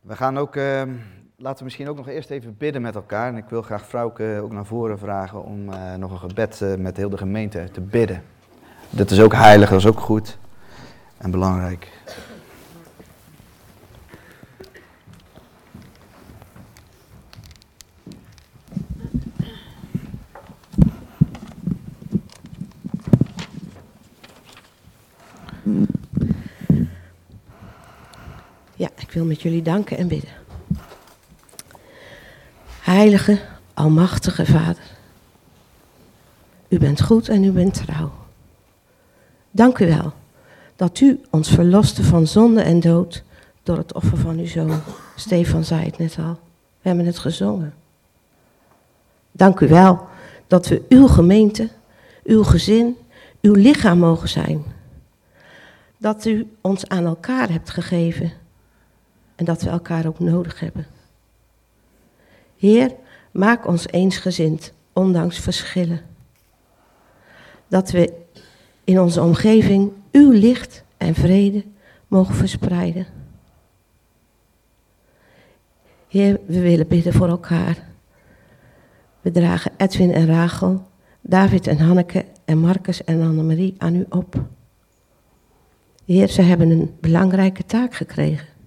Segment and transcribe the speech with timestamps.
[0.00, 0.82] We gaan ook, uh,
[1.36, 3.28] laten we misschien ook nog eerst even bidden met elkaar.
[3.28, 6.74] En ik wil graag Vrouwke ook naar voren vragen om uh, nog een gebed uh,
[6.74, 8.22] met heel de gemeente te bidden.
[8.90, 10.38] Dat is ook heilig, dat is ook goed
[11.16, 11.88] en belangrijk.
[28.74, 30.30] Ja, ik met jullie danken en bidden.
[32.80, 33.40] Heilige,
[33.74, 34.82] almachtige Vader.
[36.68, 38.12] U bent goed en u bent trouw.
[39.50, 40.12] Dank u wel
[40.76, 43.22] dat u ons verloste van zonde en dood
[43.62, 44.80] door het offer van uw zoon.
[45.16, 46.38] Stefan zei het net al.
[46.80, 47.74] We hebben het gezongen.
[49.32, 50.06] Dank u wel
[50.46, 51.68] dat we uw gemeente,
[52.24, 52.96] uw gezin,
[53.40, 54.64] uw lichaam mogen zijn.
[55.98, 58.32] Dat u ons aan elkaar hebt gegeven
[59.40, 60.86] en dat we elkaar ook nodig hebben.
[62.56, 62.94] Heer,
[63.30, 66.00] maak ons eensgezind, ondanks verschillen.
[67.68, 68.12] Dat we
[68.84, 71.64] in onze omgeving uw licht en vrede
[72.08, 73.06] mogen verspreiden.
[76.08, 77.88] Heer, we willen bidden voor elkaar.
[79.20, 80.86] We dragen Edwin en Rachel,
[81.20, 84.44] David en Hanneke en Marcus en Annemarie aan u op.
[86.04, 88.59] Heer, ze hebben een belangrijke taak gekregen.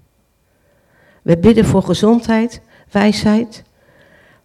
[1.24, 3.64] We bidden voor gezondheid, wijsheid,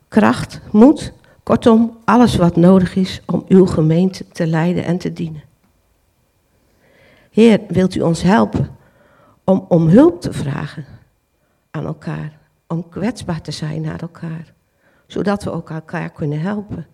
[0.09, 1.13] kracht, moed,
[1.43, 5.43] kortom alles wat nodig is om uw gemeente te leiden en te dienen.
[7.31, 8.77] Heer, wilt u ons helpen
[9.45, 10.85] om om hulp te vragen
[11.71, 14.55] aan elkaar, om kwetsbaar te zijn naar elkaar,
[15.07, 16.87] zodat we ook elkaar kunnen helpen.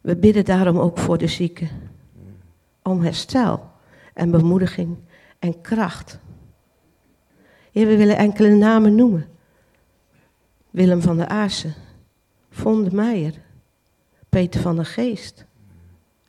[0.00, 1.68] We bidden daarom ook voor de zieken,
[2.82, 3.70] om herstel
[4.14, 4.96] en bemoediging
[5.38, 6.18] en kracht.
[7.86, 9.26] We willen enkele namen noemen.
[10.70, 11.74] Willem van der Aarsen,
[12.50, 13.32] Von de Meijer,
[14.28, 15.44] Peter van der Geest,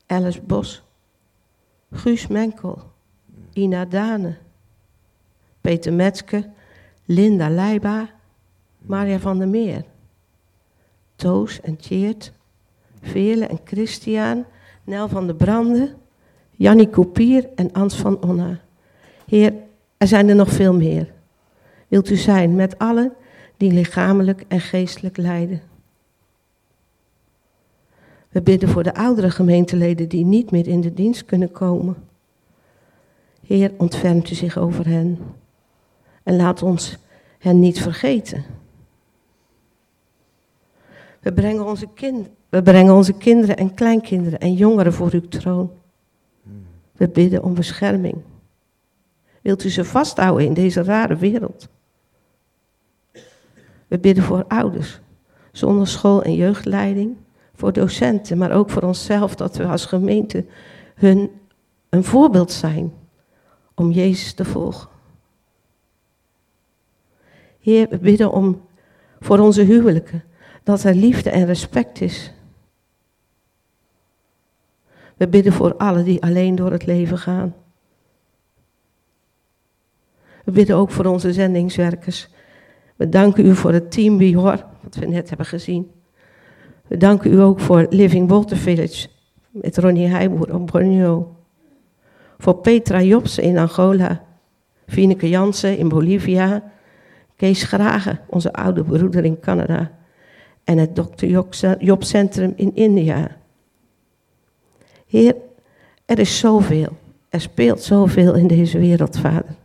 [0.05, 0.83] Alice Bos,
[1.91, 2.81] Guus Menkel,
[3.53, 4.37] Ina Dane,
[5.61, 6.49] Peter Metske,
[7.05, 8.09] Linda Leiba,
[8.77, 9.83] Maria van der Meer,
[11.15, 12.31] Toos en Tjeerd,
[13.01, 14.45] Veerle en Christian,
[14.83, 15.95] Nel van der Branden,
[16.51, 18.59] Jannie Kopier en Ans van Onna.
[19.25, 19.53] Heer,
[19.97, 21.17] er zijn er nog veel meer.
[21.89, 23.13] Wilt u zijn met allen
[23.57, 25.61] die lichamelijk en geestelijk lijden.
[28.29, 31.95] We bidden voor de oudere gemeenteleden die niet meer in de dienst kunnen komen.
[33.45, 35.19] Heer, ontfermt u zich over hen
[36.23, 36.97] en laat ons
[37.39, 38.43] hen niet vergeten.
[41.19, 45.71] We brengen, onze kind, we brengen onze kinderen en kleinkinderen en jongeren voor uw troon.
[46.91, 48.15] We bidden om bescherming.
[49.41, 51.67] Wilt u ze vasthouden in deze rare wereld?
[53.89, 54.99] We bidden voor ouders,
[55.51, 57.17] zonder school- en jeugdleiding,
[57.53, 60.45] voor docenten, maar ook voor onszelf, dat we als gemeente
[60.95, 61.31] hun
[61.89, 62.93] een voorbeeld zijn
[63.75, 64.89] om Jezus te volgen.
[67.59, 68.61] Heer, we bidden om
[69.19, 70.23] voor onze huwelijken,
[70.63, 72.33] dat er liefde en respect is.
[75.17, 77.55] We bidden voor allen die alleen door het leven gaan.
[80.45, 82.29] We bidden ook voor onze zendingswerkers
[82.99, 85.91] we danken u voor het team Bihor, wat we net hebben gezien.
[86.87, 89.07] We danken u ook voor Living Water Village
[89.49, 91.35] met Ronnie Heijboer op Borneo.
[92.37, 94.23] Voor Petra Jobsen in Angola,
[94.87, 96.71] Fineke Jansen in Bolivia,
[97.35, 99.91] Kees Gragen, onze oude broeder in Canada,
[100.63, 101.25] en het Dr.
[101.79, 103.37] Job Centrum in India.
[105.07, 105.35] Heer,
[106.05, 106.97] er is zoveel,
[107.29, 109.55] er speelt zoveel in deze wereld, Vader.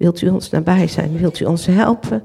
[0.00, 1.16] Wilt u ons nabij zijn?
[1.16, 2.24] Wilt u ons helpen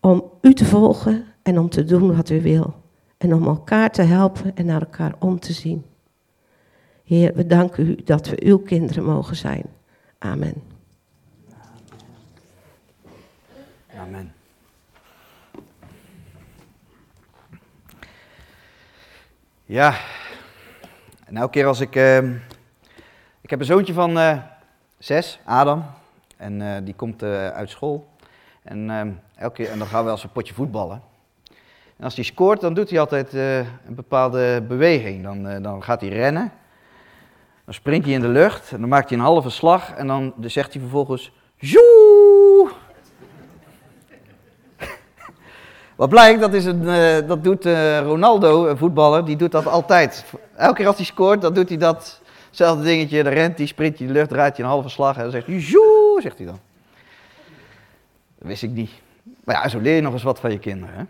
[0.00, 2.74] om u te volgen en om te doen wat u wil?
[3.18, 5.84] En om elkaar te helpen en naar elkaar om te zien.
[7.04, 9.64] Heer, we danken u dat we uw kinderen mogen zijn.
[10.18, 10.54] Amen.
[13.96, 14.32] Amen.
[19.64, 19.94] Ja,
[21.24, 21.96] en elke keer als ik.
[21.96, 22.18] Uh,
[23.40, 24.38] ik heb een zoontje van uh,
[24.98, 26.00] zes, Adam.
[26.42, 28.08] En uh, die komt uh, uit school.
[28.62, 29.00] En, uh,
[29.36, 31.02] elke en dan gaan we als een potje voetballen.
[31.96, 35.22] En als hij scoort, dan doet hij altijd een bepaalde beweging.
[35.22, 36.52] Dan, dan gaat hij rennen.
[37.64, 38.72] Dan springt hij in de lucht.
[38.72, 39.94] En dan maakt hij een halve slag.
[39.94, 41.32] En dan zegt hij vervolgens...
[41.56, 42.70] Joe!
[45.96, 46.84] Wat blijkt, dat, is een,
[47.26, 47.64] dat doet
[48.04, 50.24] Ronaldo, een voetballer, die doet dat altijd.
[50.56, 53.22] Elke keer als hij scoort, dan doet hij datzelfde dingetje.
[53.22, 55.30] Dan rent hij, sprint hij in de lucht, draait hij een halve slag en dan
[55.30, 55.56] zegt hij...
[55.56, 56.01] Joe!
[56.20, 56.60] Zegt hij dan.
[58.38, 58.90] Dat wist ik niet.
[59.44, 60.94] Maar ja, zo leer je nog eens wat van je kinderen.
[60.94, 61.04] Hè?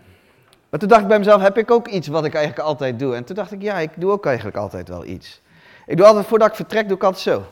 [0.72, 3.14] Maar toen dacht ik bij mezelf, heb ik ook iets wat ik eigenlijk altijd doe?
[3.14, 5.40] En toen dacht ik, ja, ik doe ook eigenlijk altijd wel iets.
[5.87, 7.44] Ik doe altijd, voordat ik vertrek, doe ik altijd zo.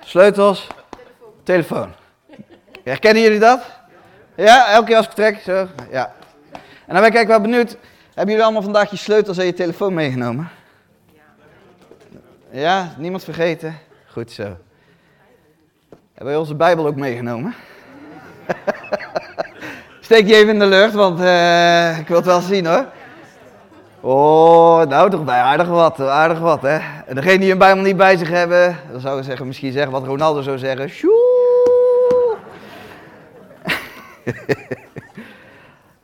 [0.00, 0.68] Sleutels,
[1.42, 1.92] telefoon.
[2.84, 3.70] Herkennen jullie dat?
[4.34, 6.14] Ja, elke keer als ik vertrek, zo, ja.
[6.86, 7.76] En dan ben ik eigenlijk wel benieuwd,
[8.06, 10.50] hebben jullie allemaal vandaag je sleutels en je telefoon meegenomen?
[12.50, 13.78] Ja, niemand vergeten?
[14.12, 14.56] Goed zo.
[16.12, 17.54] Hebben we onze Bijbel ook meegenomen?
[20.00, 22.86] Steek je even in de lucht, want uh, ik wil het wel zien hoor.
[24.00, 26.78] Oh, nou toch bij aardig wat, aardig wat hè.
[27.06, 29.92] En degene die een Bijbel niet bij zich hebben, dan zou ik zeggen, misschien zeggen
[29.92, 30.90] wat Ronaldo zou zeggen.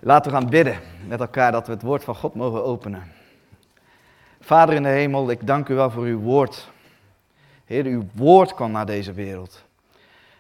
[0.00, 3.12] Laten we gaan bidden met elkaar dat we het woord van God mogen openen.
[4.40, 6.69] Vader in de hemel, ik dank u wel voor uw woord.
[7.69, 9.65] Heer, uw woord kwam naar deze wereld.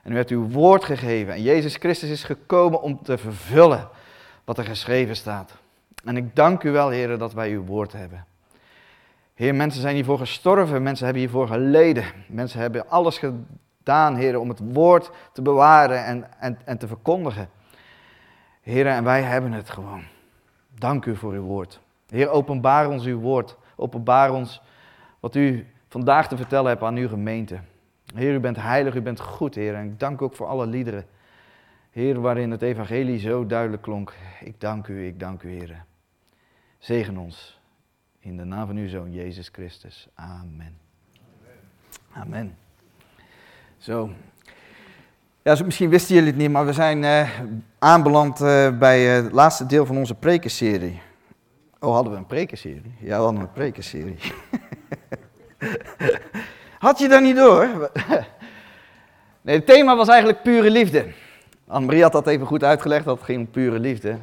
[0.02, 1.34] En u hebt uw woord gegeven.
[1.34, 3.88] En Jezus Christus is gekomen om te vervullen
[4.44, 5.52] wat er geschreven staat.
[6.04, 8.24] En ik dank u wel, Heer, dat wij uw woord hebben.
[9.34, 12.04] Heer, mensen zijn hiervoor gestorven, mensen hebben hiervoor geleden.
[12.28, 17.48] Mensen hebben alles gedaan, Heer, om het woord te bewaren en, en, en te verkondigen.
[18.62, 20.02] Heer, en wij hebben het gewoon.
[20.78, 21.80] Dank u voor uw woord.
[22.08, 23.56] Heer, openbaar ons uw woord.
[23.76, 24.62] Openbaar ons
[25.20, 27.58] wat u vandaag te vertellen hebt aan uw gemeente.
[28.14, 29.74] Heer, u bent heilig, u bent goed, Heer.
[29.74, 31.06] En ik dank ook voor alle liederen.
[31.90, 34.14] Heer, waarin het evangelie zo duidelijk klonk.
[34.40, 35.84] Ik dank u, ik dank u, Heer.
[36.78, 37.60] Zegen ons.
[38.20, 40.08] In de naam van uw Zoon, Jezus Christus.
[40.14, 40.78] Amen.
[42.12, 42.56] Amen.
[43.78, 44.10] Zo.
[45.42, 47.40] Ja, misschien wisten jullie het niet, maar we zijn uh,
[47.78, 51.00] aanbeland uh, bij uh, het laatste deel van onze prekenserie.
[51.80, 52.94] Oh, hadden we een prekenserie?
[53.00, 54.18] Ja, we hadden een prekenserie.
[56.78, 57.68] Had je dat niet door?
[59.40, 61.06] Nee, het thema was eigenlijk pure liefde.
[61.66, 64.16] Anne-Marie had dat even goed uitgelegd, dat ging om pure liefde.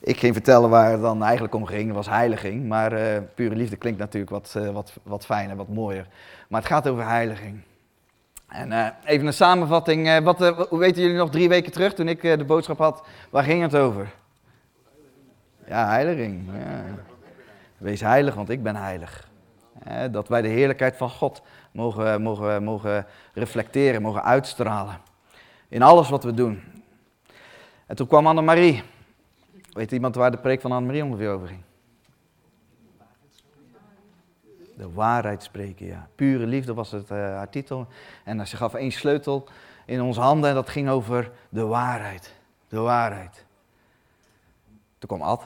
[0.00, 2.68] Ik ging vertellen waar het dan eigenlijk om ging, was heiliging.
[2.68, 6.06] Maar uh, pure liefde klinkt natuurlijk wat, uh, wat, wat fijner, wat mooier.
[6.48, 7.60] Maar het gaat over heiliging.
[8.48, 10.24] En uh, even een samenvatting.
[10.24, 10.38] wat,
[10.68, 13.76] hoe weten jullie nog drie weken terug, toen ik de boodschap had, waar ging het
[13.76, 14.10] over?
[15.66, 16.50] Ja, heiliging.
[16.52, 16.84] Ja.
[17.78, 19.28] Wees heilig, want ik ben heilig.
[20.10, 21.42] Dat wij de heerlijkheid van God
[21.72, 25.00] mogen, mogen, mogen reflecteren, mogen uitstralen.
[25.68, 26.62] In alles wat we doen.
[27.86, 28.82] En toen kwam Annemarie.
[29.70, 31.62] Weet iemand waar de preek van Annemarie ongeveer over ging?
[34.76, 36.08] De waarheid spreken, ja.
[36.14, 37.86] Pure liefde was het, uh, haar titel.
[38.24, 39.48] En ze gaf één sleutel
[39.86, 42.34] in onze handen en dat ging over de waarheid.
[42.68, 43.44] De waarheid.
[44.98, 45.42] Toen kwam Ad.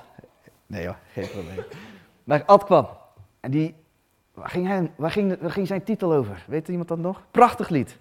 [0.66, 1.64] Nee hoor, geen probleem.
[2.24, 2.88] Maar Ad kwam.
[3.40, 3.74] En die,
[4.38, 6.44] waar ging, hij, waar, ging, ging zijn titel over?
[6.46, 7.22] Weet iemand dat nog?
[7.30, 7.96] Prachtig lied.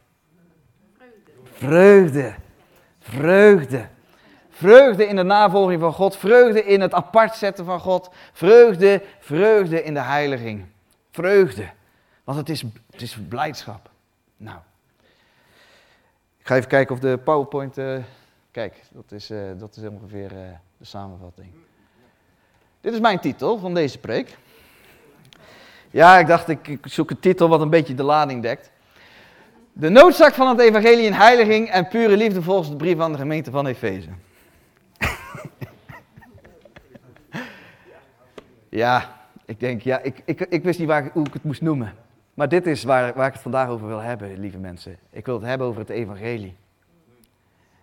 [1.43, 2.35] Vreugde.
[2.99, 3.87] Vreugde.
[4.49, 6.15] Vreugde in de navolging van God.
[6.15, 8.09] Vreugde in het apart zetten van God.
[8.31, 10.65] Vreugde, vreugde in de heiliging.
[11.11, 11.69] Vreugde.
[12.23, 13.89] Want het is, het is blijdschap.
[14.37, 14.59] Nou.
[16.37, 17.77] Ik ga even kijken of de PowerPoint.
[17.77, 17.97] Uh,
[18.51, 20.39] kijk, dat is, uh, dat is ongeveer uh,
[20.77, 21.49] de samenvatting.
[22.81, 24.37] Dit is mijn titel van deze preek.
[25.97, 28.71] Ja, ik dacht, ik, zoek een titel wat een beetje de lading dekt.
[29.73, 33.17] De noodzaak van het evangelie in heiliging en pure liefde volgens de brief van de
[33.17, 34.09] gemeente van Efeze.
[38.69, 41.93] ja, ik denk, ja, ik, ik, ik wist niet waar, hoe ik het moest noemen.
[42.33, 44.97] Maar dit is waar, waar ik het vandaag over wil hebben, lieve mensen.
[45.09, 46.55] Ik wil het hebben over het evangelie.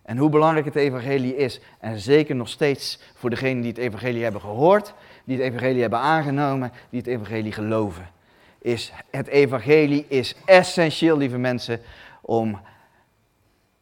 [0.02, 1.60] En hoe belangrijk het evangelie is.
[1.78, 5.98] En zeker nog steeds voor degenen die het evangelie hebben gehoord, die het evangelie hebben
[5.98, 8.10] aangenomen, die het evangelie geloven.
[8.58, 11.80] Is het evangelie is essentieel, lieve mensen,
[12.20, 12.60] om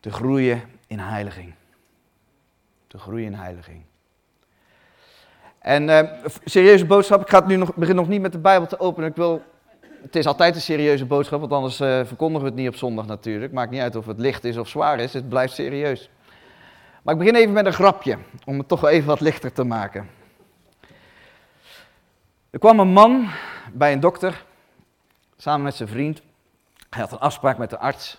[0.01, 1.55] te groeien in heiliging.
[2.87, 3.83] Te groeien in heiliging.
[5.59, 6.01] En uh,
[6.45, 9.09] serieuze boodschap, ik ga het nu nog, begin nog niet met de Bijbel te openen.
[9.11, 9.43] Ik wil,
[10.03, 13.07] het is altijd een serieuze boodschap, want anders uh, verkondigen we het niet op zondag
[13.07, 13.53] natuurlijk.
[13.53, 16.11] Maakt niet uit of het licht is of zwaar is, het blijft serieus.
[17.03, 20.09] Maar ik begin even met een grapje, om het toch even wat lichter te maken.
[22.53, 23.31] Er kwam een man
[23.73, 24.45] bij een dokter,
[25.37, 26.23] samen met zijn vriend.
[26.91, 28.19] Hij had een afspraak met de arts,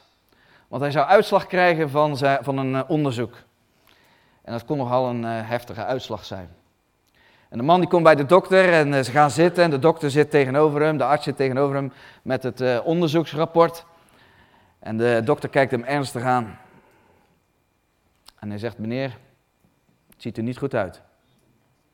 [0.67, 3.33] want hij zou uitslag krijgen van, zijn, van een uh, onderzoek.
[4.41, 6.49] En dat kon nogal een uh, heftige uitslag zijn.
[7.49, 9.79] En de man die komt bij de dokter en uh, ze gaan zitten en de
[9.79, 13.85] dokter zit tegenover hem, de arts zit tegenover hem met het onderzoeksrapport.
[14.79, 16.59] En de dokter kijkt hem ernstig aan.
[18.39, 19.17] En hij zegt, meneer,
[20.09, 21.01] het ziet er niet goed uit.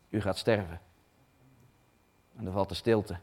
[0.10, 0.88] U gaat sterven.
[2.40, 3.18] En er valt de stilte.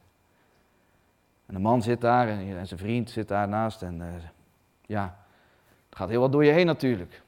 [1.47, 3.83] En de man zit daar en, zijn vriend zit daarnaast.
[3.83, 4.07] En uh,
[4.87, 5.05] ja,
[5.91, 7.23] Er gaat heel wat door je heen natuurlijk.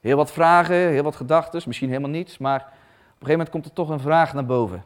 [0.00, 2.72] Heel wat vragen, heel wat gedachten, misschien helemaal niets, maar op een
[3.10, 4.84] gegeven moment komt er toch een vraag naar boven.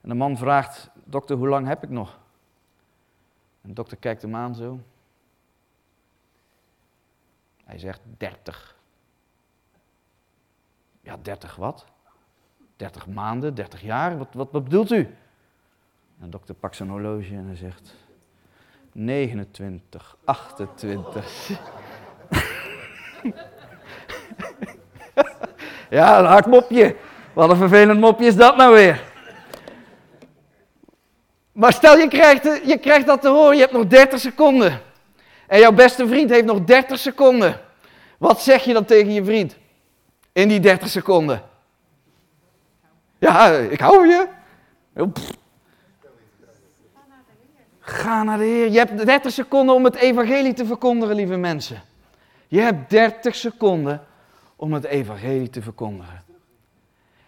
[0.00, 2.18] En de man vraagt, dokter, hoe lang heb ik nog?
[3.62, 4.80] En de dokter kijkt hem aan zo.
[7.64, 8.76] Hij zegt 30.
[11.00, 11.86] Ja, 30 wat?
[12.76, 14.18] 30 maanden, 30 jaar?
[14.18, 15.14] Wat, wat, wat bedoelt u?
[16.20, 17.94] En dokter pakt zijn horloge en hij zegt
[18.92, 21.48] 29, 28.
[25.90, 26.96] ja, een hard mopje.
[27.32, 29.04] Wat een vervelend mopje is dat nou weer.
[31.52, 34.80] Maar stel je krijgt, je krijgt dat te horen, je hebt nog 30 seconden.
[35.46, 37.60] En jouw beste vriend heeft nog 30 seconden.
[38.18, 39.56] Wat zeg je dan tegen je vriend?
[40.32, 41.42] In die 30 seconden.
[43.18, 44.28] Ja, ik hou je.
[47.88, 48.70] Ga naar de Heer.
[48.70, 51.82] Je hebt 30 seconden om het evangelie te verkondigen, lieve mensen.
[52.48, 54.06] Je hebt 30 seconden
[54.56, 56.24] om het evangelie te verkondigen.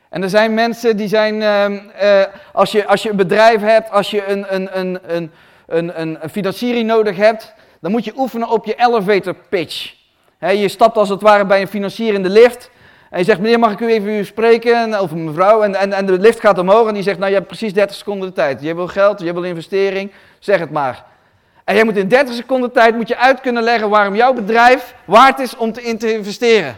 [0.09, 4.11] En er zijn mensen die zijn, uh, als, je, als je een bedrijf hebt, als
[4.11, 5.31] je een, een, een, een,
[5.67, 9.95] een, een financiering nodig hebt, dan moet je oefenen op je elevator pitch.
[10.38, 12.71] je stapt als het ware bij een financier in de lift.
[13.11, 15.00] En je zegt, meneer, mag ik u even spreken?
[15.00, 15.62] Of mevrouw.
[15.62, 17.97] En, en, en de lift gaat omhoog en die zegt, nou, je hebt precies 30
[17.97, 18.62] seconden de tijd.
[18.62, 21.05] Je wil geld, je wil investering, zeg het maar.
[21.65, 24.95] En jij moet in 30 seconden tijd moet je uit kunnen leggen waarom jouw bedrijf
[25.05, 26.77] waard is om te, in te investeren.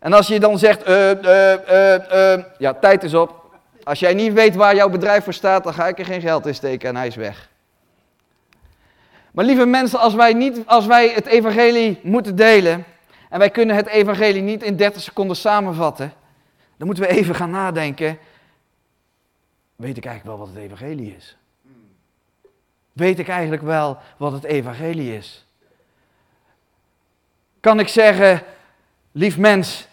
[0.00, 1.54] En als je dan zegt, uh, uh,
[2.12, 3.44] uh, ja, tijd is op.
[3.82, 6.46] Als jij niet weet waar jouw bedrijf voor staat, dan ga ik er geen geld
[6.46, 7.48] in steken en hij is weg.
[9.30, 12.84] Maar lieve mensen, als wij, niet, als wij het evangelie moeten delen,
[13.34, 16.12] en wij kunnen het evangelie niet in 30 seconden samenvatten,
[16.76, 18.18] dan moeten we even gaan nadenken,
[19.76, 21.36] weet ik eigenlijk wel wat het evangelie is?
[22.92, 25.46] Weet ik eigenlijk wel wat het evangelie is?
[27.60, 28.42] Kan ik zeggen,
[29.12, 29.88] lief mens,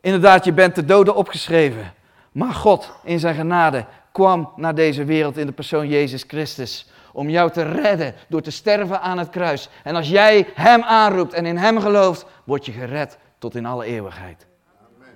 [0.00, 1.94] inderdaad, je bent de doden opgeschreven.
[2.32, 6.86] Maar God in zijn genade kwam naar deze wereld in de persoon Jezus Christus.
[7.14, 9.68] Om jou te redden door te sterven aan het kruis.
[9.82, 13.84] En als jij Hem aanroept en in Hem gelooft, word je gered tot in alle
[13.84, 14.46] eeuwigheid.
[14.78, 15.14] Amen.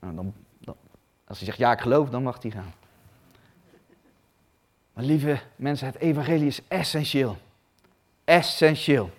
[0.00, 0.34] Nou, dan,
[1.26, 2.72] als hij zegt ja, ik geloof, dan mag hij gaan.
[4.92, 7.36] Maar lieve mensen, het evangelie is essentieel.
[8.24, 9.10] Essentieel.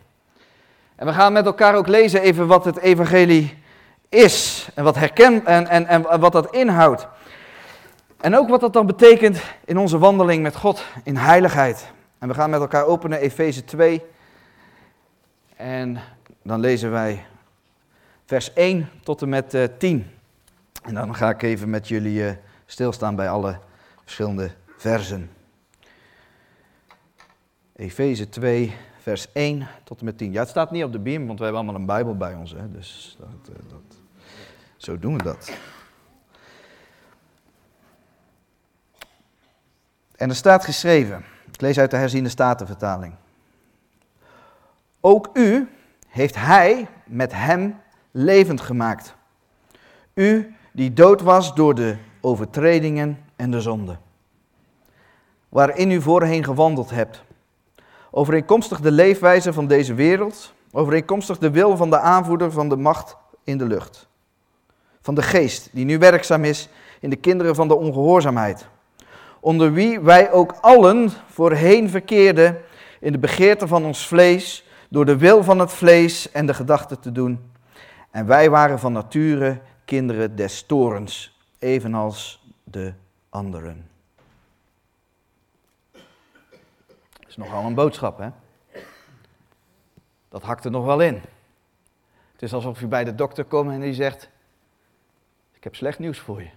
[0.96, 3.58] En we gaan met elkaar ook lezen even wat het evangelie
[4.10, 4.67] is.
[4.74, 7.08] En wat, herken, en, en, en wat dat inhoudt.
[8.21, 11.91] En ook wat dat dan betekent in onze wandeling met God in heiligheid.
[12.17, 14.01] En we gaan met elkaar openen Efeze 2.
[15.55, 15.97] En
[16.43, 17.25] dan lezen wij
[18.25, 20.05] vers 1 tot en met uh, eh, 10.
[20.83, 22.31] En dan ga ik even met jullie uh,
[22.65, 23.59] stilstaan bij alle
[24.03, 25.29] verschillende versen.
[27.75, 30.31] Efeze 2, vers 1 tot en met 10.
[30.31, 32.51] Ja, het staat niet op de beam, want we hebben allemaal een Bijbel bij ons.
[32.51, 32.71] Hè?
[32.71, 33.97] Dus dat, uh, dat,
[34.77, 35.51] zo doen we dat.
[40.19, 43.13] En er staat geschreven, ik lees uit de herziende statenvertaling.
[44.99, 45.69] Ook u
[46.07, 47.75] heeft hij met hem
[48.11, 49.15] levend gemaakt.
[50.13, 53.97] U die dood was door de overtredingen en de zonde.
[55.49, 57.23] Waarin u voorheen gewandeld hebt.
[58.11, 60.53] Overeenkomstig de leefwijze van deze wereld.
[60.71, 64.07] Overeenkomstig de wil van de aanvoerder van de macht in de lucht.
[65.01, 68.67] Van de geest die nu werkzaam is in de kinderen van de ongehoorzaamheid
[69.39, 72.62] onder wie wij ook allen voorheen verkeerden
[73.00, 77.00] in de begeerte van ons vlees, door de wil van het vlees en de gedachten
[77.00, 77.51] te doen.
[78.12, 82.93] En wij waren van nature kinderen des torens, evenals de
[83.29, 83.89] anderen.
[87.19, 88.29] Dat is nogal een boodschap, hè?
[90.29, 91.22] Dat hakt er nog wel in.
[92.31, 94.29] Het is alsof je bij de dokter komt en die zegt:
[95.53, 96.50] Ik heb slecht nieuws voor je.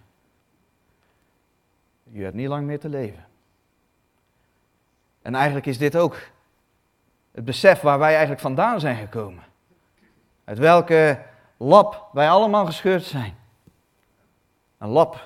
[2.13, 3.27] Je hebt niet lang meer te leven.
[5.23, 6.17] En eigenlijk is dit ook
[7.31, 9.45] het besef waar wij eigenlijk vandaan zijn gekomen.
[10.45, 11.23] Uit welke
[11.57, 13.35] lap wij allemaal gescheurd zijn.
[14.79, 15.25] Een lap.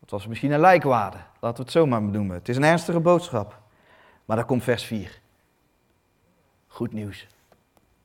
[0.00, 1.16] Dat was misschien een lijkwade.
[1.16, 2.02] Laten we het zo maar.
[2.32, 3.58] Het is een ernstige boodschap.
[4.24, 5.20] Maar daar komt vers 4.
[6.66, 7.26] Goed nieuws.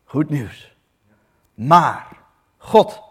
[0.03, 0.75] Goed nieuws.
[1.53, 2.07] Maar
[2.57, 3.01] God,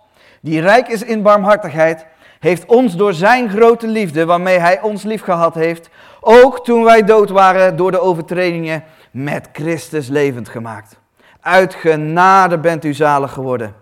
[0.41, 2.07] die rijk is in barmhartigheid,
[2.43, 5.89] heeft ons door zijn grote liefde, waarmee hij ons lief gehad heeft,
[6.21, 10.97] ook toen wij dood waren door de overtredingen, met Christus levend gemaakt.
[11.41, 13.75] Uit genade bent u zalig geworden.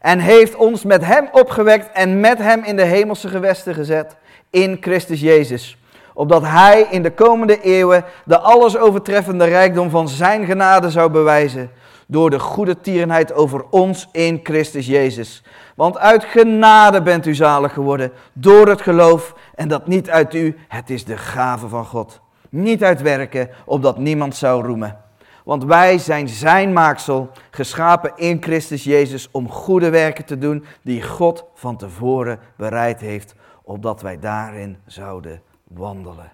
[0.00, 4.16] En heeft ons met hem opgewekt en met hem in de hemelse gewesten gezet,
[4.50, 5.78] in Christus Jezus.
[6.12, 11.70] opdat Hij in de komende eeuwen de alles overtreffende rijkdom van Zijn genade zou bewijzen,
[12.06, 15.42] door de goede tierenheid over ons in Christus Jezus.
[15.74, 20.56] Want uit genade bent u zalig geworden, door het geloof, en dat niet uit u,
[20.68, 22.20] het is de gave van God.
[22.48, 25.02] Niet uit werken, opdat niemand zou roemen.
[25.44, 31.02] Want wij zijn zijn maaksel, geschapen in Christus Jezus om goede werken te doen die
[31.02, 36.32] God van tevoren bereid heeft, opdat wij daarin zouden wandelen.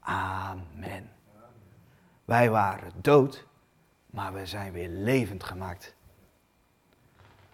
[0.00, 1.10] Amen.
[2.24, 3.46] Wij waren dood,
[4.10, 5.94] maar we zijn weer levend gemaakt.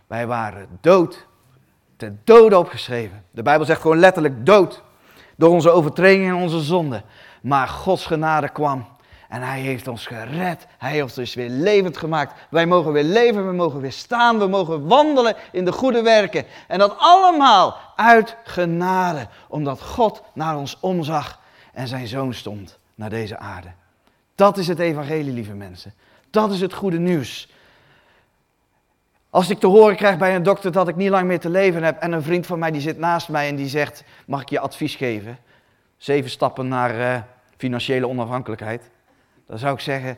[0.07, 1.27] Wij waren dood,
[1.97, 3.25] ten dode opgeschreven.
[3.31, 4.83] De Bijbel zegt gewoon letterlijk dood,
[5.37, 7.03] door onze overtredingen en onze zonden.
[7.43, 8.87] Maar Gods genade kwam
[9.29, 10.67] en hij heeft ons gered.
[10.79, 12.47] Hij heeft ons weer levend gemaakt.
[12.51, 16.45] Wij mogen weer leven, we mogen weer staan, we mogen wandelen in de goede werken.
[16.69, 21.41] En dat allemaal uit genade, omdat God naar ons omzag
[21.73, 23.69] en zijn zoon stond naar deze aarde.
[24.35, 25.95] Dat is het evangelie, lieve mensen.
[26.31, 27.49] Dat is het goede nieuws.
[29.31, 31.83] Als ik te horen krijg bij een dokter dat ik niet lang meer te leven
[31.83, 34.49] heb en een vriend van mij die zit naast mij en die zegt, mag ik
[34.49, 35.39] je advies geven?
[35.97, 37.23] Zeven stappen naar uh,
[37.57, 38.91] financiële onafhankelijkheid.
[39.47, 40.17] Dan zou ik zeggen,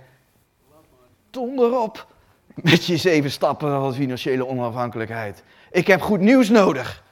[1.30, 2.06] donder op
[2.54, 5.42] met je zeven stappen van financiële onafhankelijkheid.
[5.70, 7.02] Ik heb goed nieuws nodig.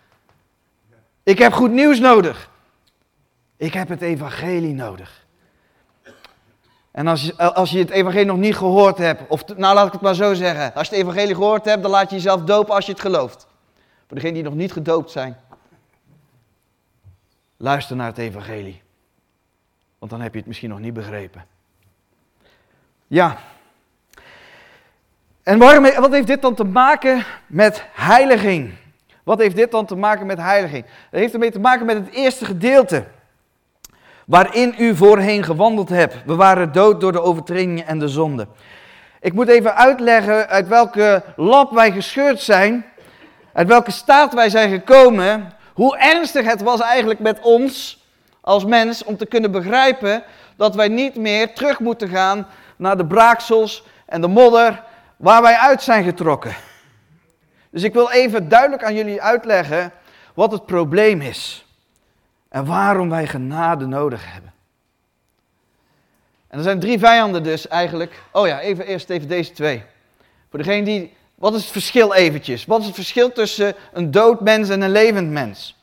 [1.23, 2.51] Ik heb goed nieuws nodig.
[3.57, 5.26] Ik heb het evangelie nodig.
[6.97, 9.93] En als je, als je het evangelie nog niet gehoord hebt, of nou laat ik
[9.93, 10.75] het maar zo zeggen.
[10.75, 13.47] Als je het evangelie gehoord hebt, dan laat je jezelf dopen als je het gelooft.
[14.07, 15.37] Voor degenen die nog niet gedoopt zijn.
[17.57, 18.83] Luister naar het evangelie.
[19.99, 21.47] Want dan heb je het misschien nog niet begrepen.
[23.07, 23.37] Ja.
[25.43, 28.75] En wat heeft dit dan te maken met heiliging?
[29.23, 30.85] Wat heeft dit dan te maken met heiliging?
[31.11, 33.05] Het heeft ermee te maken met het eerste gedeelte.
[34.27, 36.17] Waarin u voorheen gewandeld hebt.
[36.25, 38.47] We waren dood door de overtredingen en de zonde.
[39.21, 42.87] Ik moet even uitleggen uit welke lap wij gescheurd zijn.
[43.53, 45.53] Uit welke staat wij zijn gekomen.
[45.75, 48.05] Hoe ernstig het was eigenlijk met ons
[48.41, 50.23] als mens om te kunnen begrijpen
[50.57, 52.47] dat wij niet meer terug moeten gaan
[52.77, 54.83] naar de braaksels en de modder
[55.17, 56.55] waar wij uit zijn getrokken.
[57.71, 59.93] Dus ik wil even duidelijk aan jullie uitleggen
[60.35, 61.66] wat het probleem is.
[62.57, 64.53] En waarom wij genade nodig hebben.
[66.49, 68.23] En er zijn drie vijanden dus eigenlijk.
[68.33, 69.83] Oh ja, even eerst even deze twee.
[70.51, 71.15] Voor degene die.
[71.35, 72.65] Wat is het verschil eventjes?
[72.65, 75.77] Wat is het verschil tussen een dood mens en een levend mens?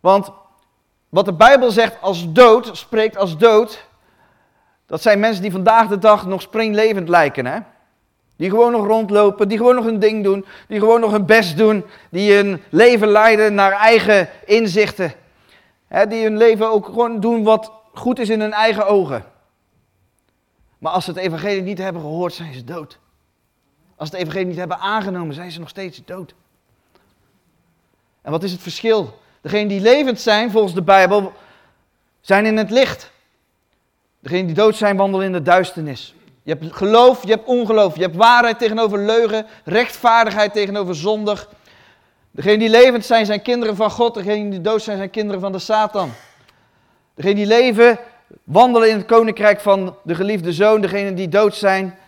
[0.00, 0.30] Want
[1.08, 3.84] wat de Bijbel zegt als dood, spreekt als dood,
[4.86, 7.58] dat zijn mensen die vandaag de dag nog springlevend lijken, hè?
[8.42, 11.56] Die gewoon nog rondlopen, die gewoon nog hun ding doen, die gewoon nog hun best
[11.56, 15.12] doen, die hun leven leiden naar eigen inzichten.
[16.08, 19.24] Die hun leven ook gewoon doen wat goed is in hun eigen ogen.
[20.78, 22.98] Maar als ze het evangelie niet hebben gehoord, zijn ze dood.
[23.96, 26.34] Als ze het evangelie niet hebben aangenomen, zijn ze nog steeds dood.
[28.22, 29.18] En wat is het verschil?
[29.40, 31.32] Degenen die levend zijn, volgens de Bijbel,
[32.20, 33.10] zijn in het licht.
[34.20, 36.14] Degenen die dood zijn, wandelen in de duisternis.
[36.42, 37.96] Je hebt geloof, je hebt ongeloof.
[37.96, 41.48] Je hebt waarheid tegenover leugen, rechtvaardigheid tegenover zondig.
[42.30, 44.14] Degenen die levend zijn, zijn kinderen van God.
[44.14, 46.10] Degenen die dood zijn, zijn kinderen van de Satan.
[47.14, 47.98] Degenen die leven,
[48.44, 50.80] wandelen in het koninkrijk van de geliefde zoon.
[50.80, 51.98] Degenen die dood zijn,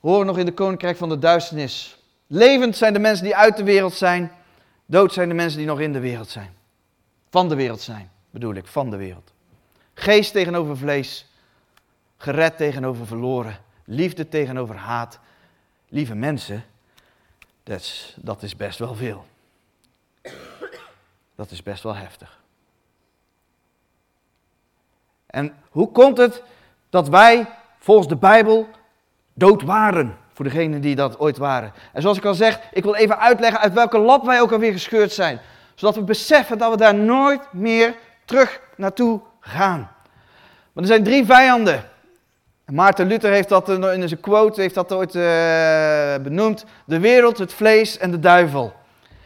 [0.00, 1.98] horen nog in het koninkrijk van de duisternis.
[2.26, 4.32] Levend zijn de mensen die uit de wereld zijn.
[4.86, 6.54] Dood zijn de mensen die nog in de wereld zijn.
[7.30, 9.32] Van de wereld zijn, bedoel ik, van de wereld.
[9.94, 11.26] Geest tegenover vlees.
[12.16, 13.58] Gered tegenover verloren.
[13.84, 15.18] Liefde tegenover haat.
[15.88, 16.64] Lieve mensen,
[18.16, 19.26] dat is, best wel veel.
[21.34, 22.40] Dat is best wel heftig.
[25.26, 26.42] En hoe komt het
[26.90, 27.46] dat wij
[27.78, 28.68] volgens de Bijbel
[29.32, 30.16] dood waren?
[30.32, 31.72] Voor degenen die dat ooit waren.
[31.92, 34.72] En zoals ik al zeg, ik wil even uitleggen uit welke lap wij ook alweer
[34.72, 35.40] gescheurd zijn.
[35.74, 39.90] Zodat we beseffen dat we daar nooit meer terug naartoe gaan.
[40.72, 41.90] Want er zijn drie vijanden
[42.72, 45.22] Maarten Luther heeft dat in zijn quote heeft dat ooit uh,
[46.22, 46.64] benoemd.
[46.84, 48.72] De wereld, het vlees en de duivel.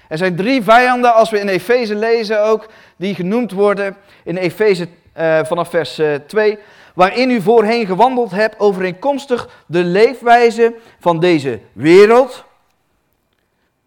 [0.09, 4.88] Er zijn drie vijanden, als we in Efeze lezen ook, die genoemd worden in Efeze
[5.18, 6.59] uh, vanaf vers uh, eh, 2.
[6.94, 12.44] Waarin u voorheen gewandeld hebt overeenkomstig de leefwijze van deze wereld.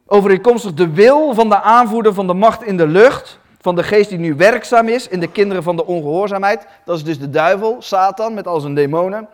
[0.06, 3.40] Overeenkomstig de wil van de aanvoerder van de macht in de lucht.
[3.62, 6.68] Van de geest die nu werkzaam is in de kinderen van de ongehoorzaamheid.
[6.86, 9.28] Dat is dus de duivel, Satan met al zijn demonen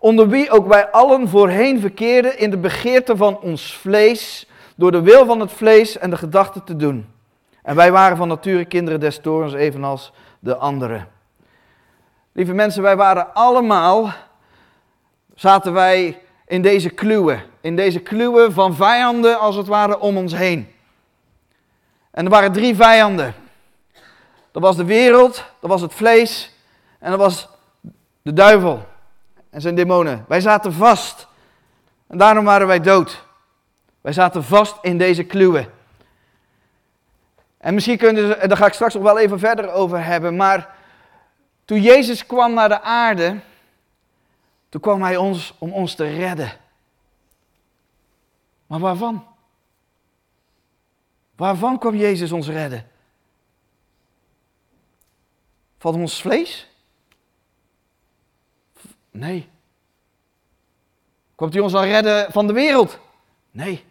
[0.00, 5.00] onder wie ook wij allen voorheen verkeerden in de begeerte van ons vlees, door de
[5.00, 7.06] wil van het vlees en de gedachten te doen.
[7.62, 11.08] En wij waren van nature kinderen des torens, evenals de anderen.
[12.32, 14.12] Lieve mensen, wij waren allemaal,
[15.34, 17.42] zaten wij in deze kluwen.
[17.60, 20.68] In deze kluwen van vijanden, als het ware, om ons heen.
[22.10, 23.34] En er waren drie vijanden.
[24.52, 26.52] Dat was de wereld, dat was het vlees
[26.98, 27.48] en dat was
[28.22, 28.88] de duivel
[29.50, 30.24] en zijn demonen.
[30.28, 31.28] Wij zaten vast.
[32.06, 33.24] En daarom waren wij dood.
[34.00, 35.72] Wij zaten vast in deze kluwen.
[37.58, 40.74] En misschien kunnen ze, daar ga ik straks nog wel even verder over hebben, maar
[41.64, 43.40] toen Jezus kwam naar de aarde,
[44.68, 46.52] toen kwam hij ons om ons te redden.
[48.66, 49.26] Maar waarvan?
[51.36, 52.90] Waarvan kwam Jezus ons redden?
[55.78, 56.69] Van ons vlees?
[59.10, 59.48] Nee.
[61.34, 62.98] Komt hij ons dan redden van de wereld?
[63.50, 63.84] Nee.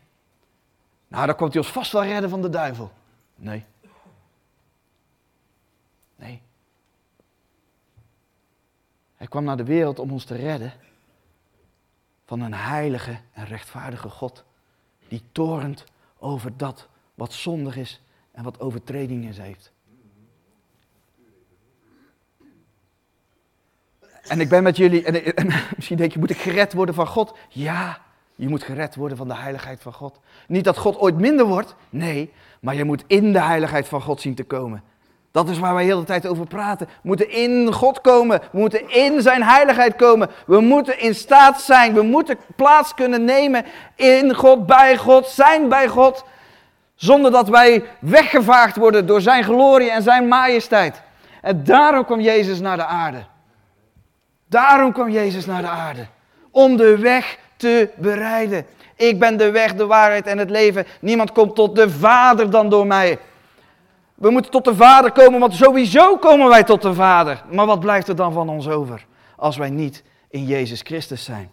[1.08, 2.92] Nou, dan komt hij ons vast wel redden van de duivel.
[3.36, 3.66] Nee.
[6.16, 6.42] Nee.
[9.16, 10.74] Hij kwam naar de wereld om ons te redden
[12.26, 14.44] van een heilige en rechtvaardige God
[15.08, 15.84] die torent
[16.18, 18.02] over dat wat zondig is
[18.32, 19.72] en wat overtredingen heeft.
[24.30, 27.08] En ik ben met jullie, en, en, misschien denk je, moet ik gered worden van
[27.08, 27.38] God?
[27.50, 27.98] Ja,
[28.36, 30.20] je moet gered worden van de heiligheid van God.
[30.48, 34.22] Niet dat God ooit minder wordt, nee, maar je moet in de heiligheid van God
[34.22, 34.84] zien te komen.
[35.32, 36.88] Dat is waar wij de hele tijd over praten.
[36.88, 38.42] We moeten in God komen.
[38.52, 40.30] We moeten in zijn heiligheid komen.
[40.46, 41.94] We moeten in staat zijn.
[41.94, 43.66] We moeten plaats kunnen nemen
[43.96, 46.26] in God, bij God, zijn bij God.
[46.96, 51.02] Zonder dat wij weggevaagd worden door zijn glorie en zijn majesteit.
[51.42, 53.24] En daarom kwam Jezus naar de aarde.
[54.50, 56.08] Daarom kwam Jezus naar de aarde.
[56.52, 58.66] Om de weg te bereiden.
[58.96, 60.86] Ik ben de weg, de waarheid en het leven.
[61.02, 63.20] Niemand komt tot de Vader dan door mij.
[64.16, 67.44] We moeten tot de Vader komen, want sowieso komen wij tot de Vader.
[67.52, 71.52] Maar wat blijft er dan van ons over als wij niet in Jezus Christus zijn?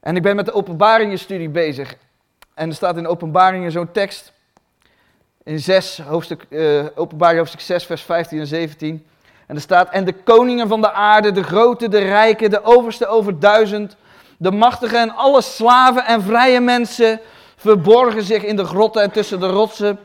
[0.00, 1.96] En ik ben met de openbaringenstudie bezig.
[2.54, 4.32] En er staat in openbaringen zo'n tekst.
[5.42, 9.06] In 6, hoofdstuk, uh, openbaring hoofdstuk 6, vers 15 en 17.
[9.46, 13.06] En er staat, en de koningen van de aarde, de grote, de rijken, de overste
[13.06, 13.96] over duizend,
[14.36, 17.20] de machtigen en alle slaven en vrije mensen
[17.56, 19.98] verborgen zich in de grotten en tussen de rotsen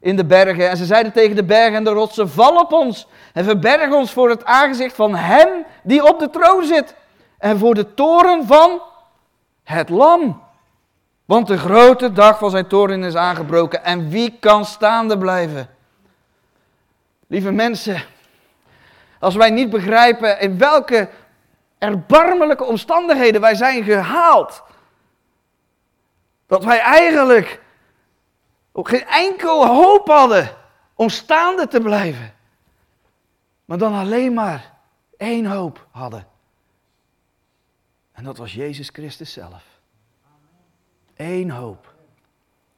[0.00, 0.70] in de bergen.
[0.70, 4.12] En ze zeiden tegen de bergen en de rotsen, val op ons en verberg ons
[4.12, 5.48] voor het aangezicht van hem
[5.82, 6.94] die op de troon zit.
[7.38, 8.82] En voor de toren van
[9.62, 10.42] het lam.
[11.24, 13.84] Want de grote dag van zijn toren is aangebroken.
[13.84, 15.68] En wie kan staande blijven?
[17.26, 18.02] Lieve mensen,
[19.24, 21.08] als wij niet begrijpen in welke
[21.78, 24.62] erbarmelijke omstandigheden wij zijn gehaald.
[26.46, 27.60] Dat wij eigenlijk
[28.72, 30.56] ook geen enkel hoop hadden
[30.94, 32.34] om staande te blijven.
[33.64, 34.72] Maar dan alleen maar
[35.16, 36.26] één hoop hadden.
[38.12, 39.64] En dat was Jezus Christus zelf.
[41.16, 41.94] Eén hoop.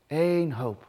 [0.07, 0.87] Eén hoop.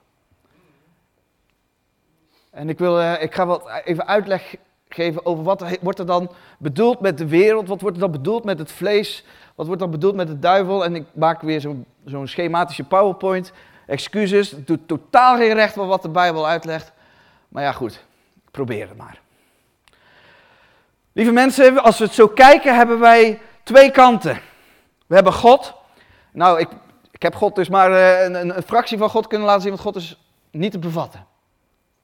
[2.49, 4.55] En ik, wil, uh, ik ga wat even uitleg
[5.03, 8.43] geven over wat wordt er dan bedoeld met de wereld, wat wordt er dan bedoeld
[8.43, 10.85] met het vlees, wat wordt dan bedoeld met de duivel.
[10.85, 11.61] En ik maak weer
[12.05, 13.51] zo'n schematische PowerPoint.
[13.85, 16.91] Excuses, het doet totaal geen recht van wat de Bijbel uitlegt.
[17.47, 17.93] Maar ja, goed,
[18.35, 19.19] ik probeer het maar.
[21.13, 24.39] Lieve mensen, als we het zo kijken, hebben wij twee kanten.
[25.07, 25.73] We hebben God.
[26.31, 26.67] Nou, ik,
[27.11, 29.83] ik heb God dus maar eh, een, een fractie van God kunnen laten zien, want
[29.83, 30.17] God is
[30.51, 31.25] niet te bevatten.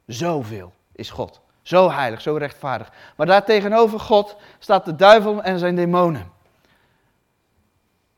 [0.06, 1.43] Zoveel is God.
[1.64, 2.92] Zo heilig, zo rechtvaardig.
[3.16, 6.32] Maar daar tegenover God staat de duivel en zijn demonen.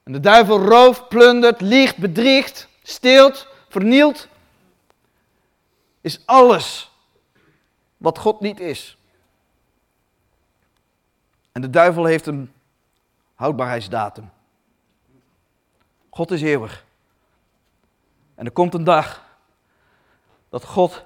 [0.03, 4.27] En de duivel rooft, plundert, liegt, bedriegt, steelt, vernielt.
[6.01, 6.91] Is alles
[7.97, 8.97] wat God niet is.
[11.51, 12.53] En de duivel heeft een
[13.35, 14.29] houdbaarheidsdatum.
[16.09, 16.85] God is eeuwig.
[18.35, 19.23] En er komt een dag
[20.49, 21.05] dat God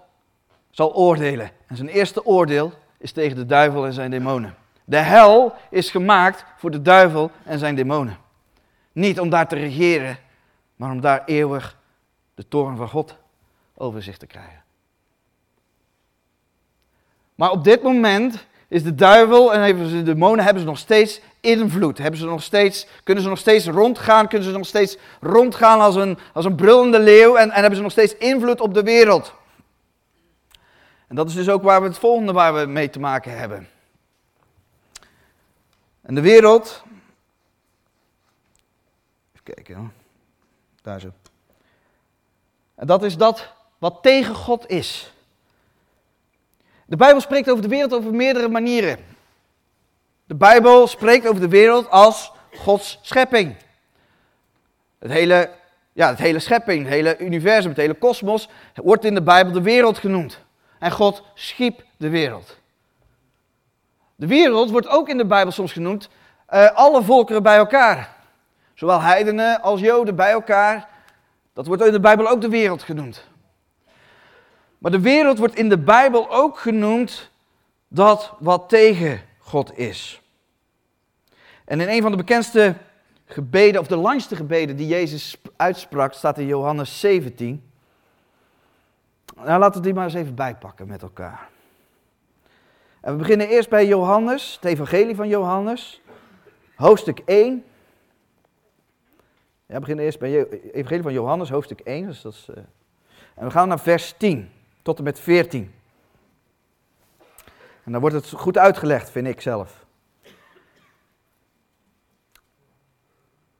[0.80, 1.52] zal oordelen.
[1.68, 4.56] En zijn eerste oordeel is tegen de duivel en zijn demonen.
[4.86, 8.18] De hel is gemaakt voor de duivel en zijn demonen.
[8.92, 10.18] Niet om daar te regeren,
[10.76, 11.78] maar om daar eeuwig
[12.36, 13.16] de toren van God
[13.76, 14.64] over zich te krijgen.
[17.36, 21.98] Maar op dit moment is de duivel en de demonen hebben ze nog steeds invloed.
[21.98, 25.96] Hebben ze nog steeds, kunnen ze nog steeds rondgaan, kunnen ze nog steeds rondgaan als
[25.96, 29.38] een, als een brullende leeuw en, en hebben ze nog steeds invloed op de wereld.
[31.10, 33.68] En dat is dus ook waar we het volgende waar we mee te maken hebben.
[36.02, 36.84] En de wereld.
[39.34, 39.90] Even kijken, hoor.
[40.82, 41.12] daar zo.
[42.76, 45.14] En dat is dat wat tegen God is.
[46.86, 49.00] De Bijbel spreekt over de wereld op meerdere manieren.
[50.26, 53.56] De Bijbel spreekt over de wereld als Gods schepping.
[55.00, 55.50] Het hele,
[55.94, 59.62] ja, het hele schepping, het hele universum, het hele kosmos wordt in de Bijbel de
[59.62, 60.48] wereld genoemd.
[60.80, 62.58] En God schiep de wereld.
[64.16, 66.10] De wereld wordt ook in de Bijbel soms genoemd
[66.54, 68.16] uh, alle volkeren bij elkaar.
[68.74, 70.90] Zowel heidenen als joden bij elkaar.
[71.54, 73.28] Dat wordt in de Bijbel ook de wereld genoemd.
[74.78, 77.30] Maar de wereld wordt in de Bijbel ook genoemd
[77.88, 80.22] dat wat tegen God is.
[81.66, 82.76] En in een van de bekendste
[83.26, 87.69] gebeden, of de langste gebeden die Jezus uitsprak, staat in Johannes 17.
[89.44, 91.50] Nou, laten we die maar eens even bijpakken met elkaar.
[93.02, 96.02] En we beginnen eerst bij Johannes, het evangelie van Johannes,
[96.76, 97.64] hoofdstuk 1.
[99.66, 102.06] Ja, we beginnen eerst bij het evangelie van Johannes, hoofdstuk 1.
[102.06, 102.64] Dus dat is, uh...
[103.36, 105.74] En we gaan naar vers 10 tot en met 14.
[107.84, 109.86] En dan wordt het goed uitgelegd, vind ik zelf.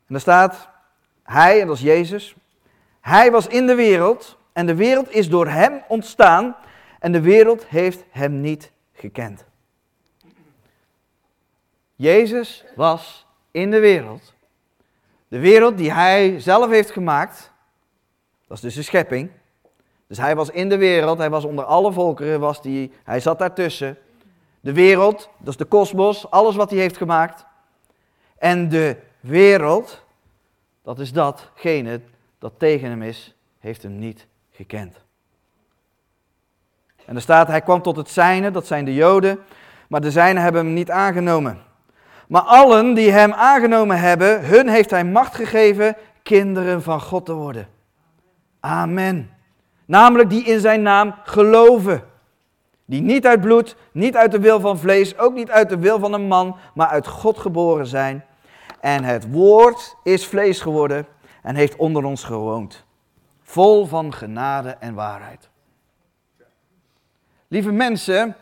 [0.06, 0.70] En daar staat,
[1.24, 2.36] hij, en dat is Jezus,
[3.02, 6.56] hij was in de wereld en de wereld is door hem ontstaan
[7.00, 9.46] en de wereld heeft hem niet gekend.
[11.96, 14.34] Jezus was in de wereld.
[15.28, 17.52] De wereld die hij zelf heeft gemaakt,
[18.48, 19.32] dat is dus de schepping.
[20.08, 23.40] Dus hij was in de wereld, hij was onder alle volkeren, was die, hij zat
[23.40, 23.98] daartussen.
[24.60, 27.46] De wereld, dat is de kosmos, alles wat hij heeft gemaakt.
[28.38, 30.04] En de wereld,
[30.84, 32.02] dat is datgene
[32.40, 34.28] dat tegen hem is, heeft hem niet
[34.60, 34.96] gekend.
[37.06, 39.40] En er staat, hij kwam tot het zijne, dat zijn de Joden,
[39.88, 41.58] maar de zijnen hebben hem niet aangenomen.
[42.28, 47.34] Maar allen die hem aangenomen hebben, hun heeft hij macht gegeven kinderen van God te
[47.34, 47.68] worden.
[48.60, 49.30] Amen.
[49.86, 52.04] Namelijk die in zijn naam geloven.
[52.86, 56.00] Die niet uit bloed, niet uit de wil van vlees, ook niet uit de wil
[56.00, 58.26] van een man, maar uit God geboren zijn.
[58.80, 61.08] En het woord is vlees geworden
[61.42, 62.88] en heeft onder ons gewoond.
[63.50, 65.50] Vol van genade en waarheid.
[67.48, 68.36] Lieve mensen,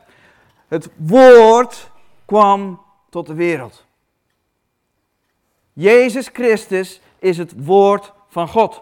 [0.68, 1.92] het woord
[2.26, 3.86] kwam tot de wereld.
[5.74, 8.82] Jezus Christus is het woord van God.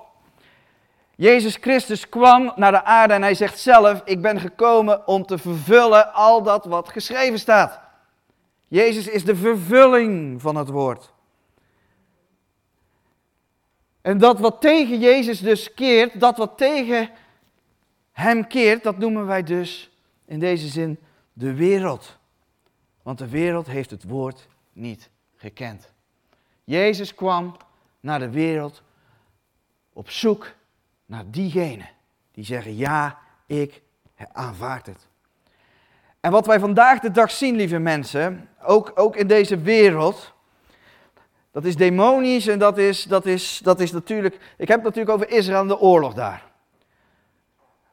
[1.15, 5.37] Jezus Christus kwam naar de aarde en hij zegt zelf, ik ben gekomen om te
[5.37, 7.79] vervullen al dat wat geschreven staat.
[8.67, 11.13] Jezus is de vervulling van het woord.
[14.05, 17.09] En dat wat tegen Jezus dus keert, dat wat tegen
[18.11, 19.91] hem keert, dat noemen wij dus
[20.25, 20.99] in deze zin
[21.33, 22.17] de wereld.
[23.01, 25.91] Want de wereld heeft het woord niet gekend.
[26.63, 27.55] Jezus kwam
[27.99, 28.83] naar de wereld
[29.93, 30.53] op zoek
[31.05, 31.89] naar diegenen
[32.31, 33.81] die zeggen, ja, ik
[34.31, 35.07] aanvaard het.
[36.19, 40.33] En wat wij vandaag de dag zien, lieve mensen, ook, ook in deze wereld,
[41.55, 45.15] dat is demonisch en dat is, dat, is, dat is natuurlijk, ik heb het natuurlijk
[45.15, 46.43] over Israël en de oorlog daar.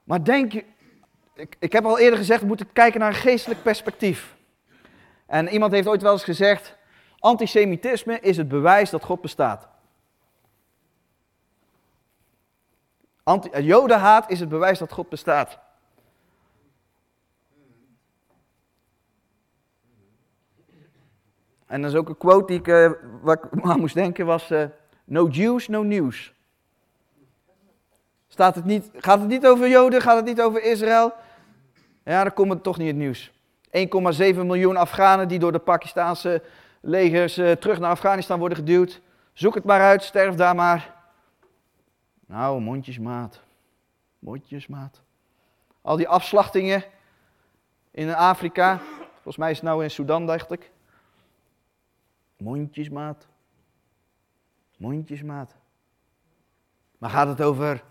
[0.04, 4.36] Maar denk ik, ik heb al eerder gezegd, we moeten kijken naar een geestelijk perspectief.
[5.26, 6.76] En iemand heeft ooit wel eens gezegd,
[7.18, 9.68] antisemitisme is het bewijs dat God bestaat.
[13.22, 15.58] Anti Jodenhaat is het bewijs dat God bestaat.
[21.72, 22.90] En dat is ook een quote die ik, uh,
[23.22, 24.64] waar ik aan moest denken, was uh,
[25.04, 26.32] no Jews, no news.
[28.28, 31.12] Staat het niet, gaat het niet over Joden, gaat het niet over Israël?
[32.04, 33.30] Ja, dan komt het toch niet het nieuws.
[33.30, 36.42] 1,7 miljoen Afghanen die door de Pakistaanse
[36.80, 39.00] legers uh, terug naar Afghanistan worden geduwd.
[39.32, 40.94] Zoek het maar uit, sterf daar maar.
[42.26, 43.40] Nou, mondjesmaat.
[44.18, 45.00] Mondjesmaat.
[45.82, 46.84] Al die afslachtingen
[47.90, 48.80] in Afrika.
[49.12, 50.70] Volgens mij is het nou in Sudan, dacht ik.
[52.42, 53.26] Mondjesmaat.
[54.76, 55.54] Mondjesmaat.
[56.98, 57.84] Maar gaat het over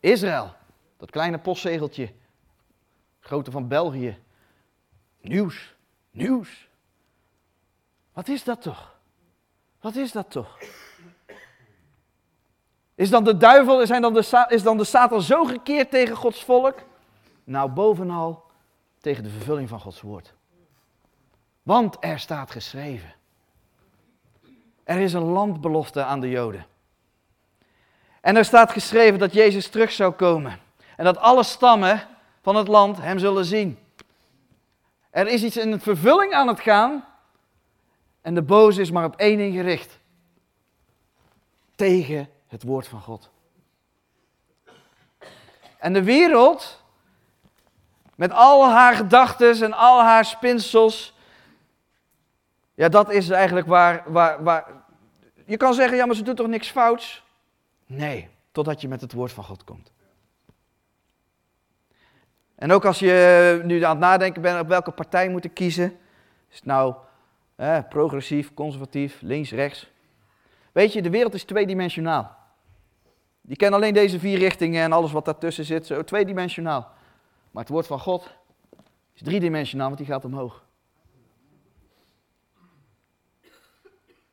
[0.00, 0.54] Israël?
[0.96, 2.12] Dat kleine postzegeltje.
[3.20, 4.18] Grootte van België.
[5.20, 5.74] Nieuws.
[6.10, 6.68] Nieuws.
[8.12, 8.98] Wat is dat toch?
[9.80, 10.58] Wat is dat toch?
[12.94, 16.44] Is dan de duivel, zijn dan de, is dan de Satan zo gekeerd tegen Gods
[16.44, 16.82] volk?
[17.44, 18.44] Nou, bovenal
[19.00, 20.34] tegen de vervulling van Gods woord.
[21.62, 23.14] Want er staat geschreven.
[24.84, 26.66] Er is een landbelofte aan de Joden.
[28.20, 30.60] En er staat geschreven dat Jezus terug zou komen.
[30.96, 32.06] En dat alle stammen
[32.42, 33.78] van het land hem zullen zien.
[35.10, 37.04] Er is iets in vervulling aan het gaan.
[38.22, 39.98] En de boze is maar op één ding gericht.
[41.74, 43.30] Tegen het woord van God.
[45.78, 46.82] En de wereld,
[48.14, 51.13] met al haar gedachten en al haar spinsels,
[52.74, 54.66] ja, dat is eigenlijk waar, waar, waar.
[55.46, 57.24] Je kan zeggen, ja, maar ze doet toch niks fouts?
[57.86, 59.92] Nee, totdat je met het woord van God komt.
[62.54, 65.98] En ook als je nu aan het nadenken bent op welke partij moet ik kiezen.
[66.50, 66.94] Is het nou
[67.88, 69.90] progressief, conservatief, links, rechts?
[70.72, 72.36] Weet je, de wereld is tweedimensionaal.
[73.40, 76.88] Die kent alleen deze vier richtingen en alles wat daartussen zit, zo tweedimensionaal.
[77.50, 78.34] Maar het woord van God
[79.14, 80.63] is driedimensionaal, want die gaat omhoog.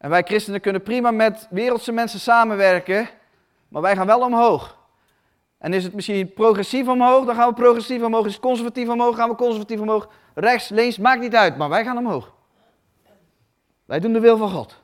[0.02, 3.10] En wij christenen kunnen prima met wereldse mensen samenwerken,
[3.68, 4.78] maar wij gaan wel omhoog.
[5.58, 8.26] En is het misschien progressief omhoog, dan gaan we progressief omhoog.
[8.26, 10.10] Is het conservatief omhoog, gaan we conservatief omhoog.
[10.34, 12.34] Rechts, links, maakt niet uit, maar wij gaan omhoog.
[13.86, 14.82] Wij doen de wil van God.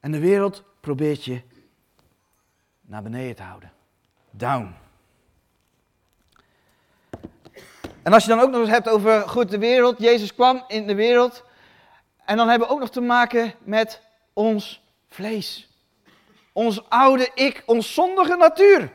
[0.00, 1.42] En de wereld probeert je
[2.80, 3.72] naar beneden te houden.
[4.30, 4.81] Down.
[8.02, 10.86] En als je dan ook nog eens hebt over goed de wereld, Jezus kwam in
[10.86, 11.44] de wereld.
[12.24, 14.00] En dan hebben we ook nog te maken met
[14.32, 15.68] ons vlees.
[16.52, 18.92] Ons oude ik, ons zondige natuur.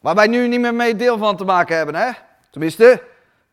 [0.00, 2.10] Waar wij nu niet meer mee deel van te maken hebben, hè?
[2.50, 3.02] Tenminste,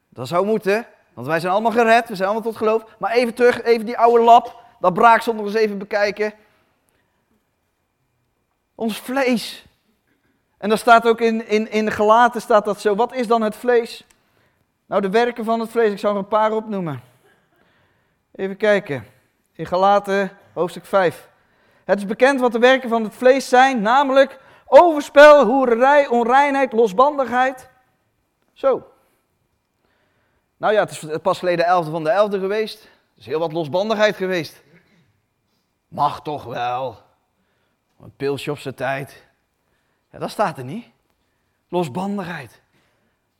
[0.10, 2.86] dat zou moeten, want wij zijn allemaal gered, we zijn allemaal tot geloof.
[2.98, 6.34] Maar even terug, even die oude lap, dat braaksel nog eens even bekijken.
[8.76, 9.65] Ons vlees.
[10.60, 12.95] En daar staat ook in, in, in de gelaten staat dat zo.
[12.95, 14.06] Wat is dan het vlees?
[14.86, 17.02] Nou, de werken van het vlees, ik zal er een paar opnoemen.
[18.36, 19.06] Even kijken.
[19.54, 21.30] In Galaten hoofdstuk 5.
[21.84, 27.69] Het is bekend wat de werken van het vlees zijn, namelijk overspel, hoererij, onreinheid, losbandigheid.
[28.54, 28.91] Zo.
[30.58, 32.84] Nou ja, het is pas geleden de 11e van de 11e geweest.
[32.84, 34.63] Er is heel wat losbandigheid geweest.
[35.88, 36.98] Mag toch wel.
[38.02, 39.28] Een pilsje op zijn tijd.
[40.12, 40.86] Ja, dat staat er niet.
[41.67, 42.62] Losbandigheid.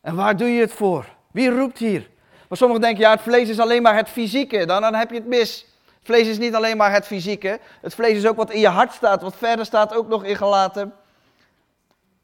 [0.02, 1.06] En waar doe je het voor?
[1.32, 2.10] Wie roept hier?
[2.48, 4.66] Maar sommigen denken, ja, het vlees is alleen maar het fysieke.
[4.66, 5.66] Dan, dan heb je het mis.
[5.86, 7.60] Het vlees is niet alleen maar het fysieke.
[7.82, 9.22] Het vlees is ook wat in je hart staat.
[9.22, 10.94] Wat verder staat ook nog ingelaten.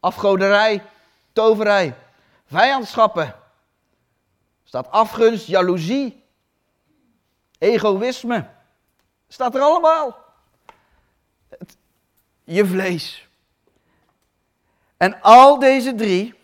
[0.00, 0.82] Afgoderij,
[1.32, 1.94] toverij,
[2.46, 3.34] vijandschappen.
[4.64, 6.24] Staat afgunst, jaloezie,
[7.58, 8.46] egoïsme.
[9.28, 10.18] Staat er allemaal.
[11.48, 11.76] Het,
[12.44, 13.25] je vlees.
[14.96, 16.34] En al deze drie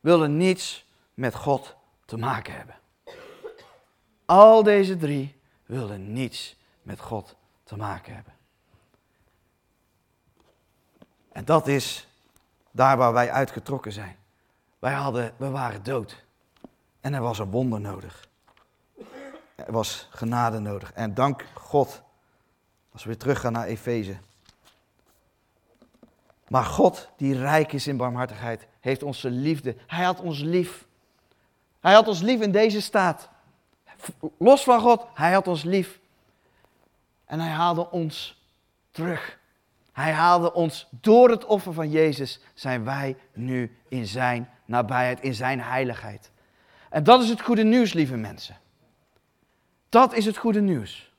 [0.00, 2.74] willen niets met God te maken hebben.
[4.24, 5.34] Al deze drie
[5.66, 8.32] willen niets met God te maken hebben.
[11.32, 12.08] En dat is
[12.70, 14.16] daar waar wij uitgetrokken zijn.
[14.78, 16.24] Wij hadden, we waren dood.
[17.00, 18.28] En er was een wonder nodig.
[19.54, 20.92] Er was genade nodig.
[20.92, 22.02] En dank God,
[22.92, 24.16] als we weer teruggaan naar Efeze.
[26.54, 29.76] Maar God, die rijk is in barmhartigheid, heeft onze liefde.
[29.86, 30.86] Hij had ons lief.
[31.80, 33.28] Hij had ons lief in deze staat.
[34.38, 36.00] Los van God, hij had ons lief.
[37.24, 38.42] En hij haalde ons
[38.90, 39.38] terug.
[39.92, 45.34] Hij haalde ons door het offer van Jezus, zijn wij nu in zijn nabijheid, in
[45.34, 46.30] zijn heiligheid.
[46.90, 48.56] En dat is het goede nieuws, lieve mensen.
[49.88, 51.12] Dat is het goede nieuws.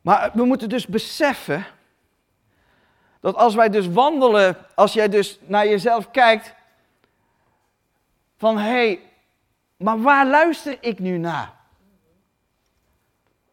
[0.00, 1.66] Maar we moeten dus beseffen
[3.20, 6.54] dat als wij dus wandelen, als jij dus naar jezelf kijkt,
[8.36, 9.00] van hé, hey,
[9.76, 11.52] maar waar luister ik nu naar?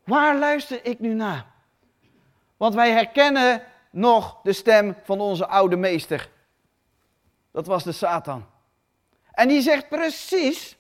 [0.04, 1.46] Waar luister ik nu naar?
[2.58, 6.30] Want wij herkennen nog de stem van onze oude meester.
[7.52, 8.46] Dat was de Satan.
[9.32, 10.78] En die zegt precies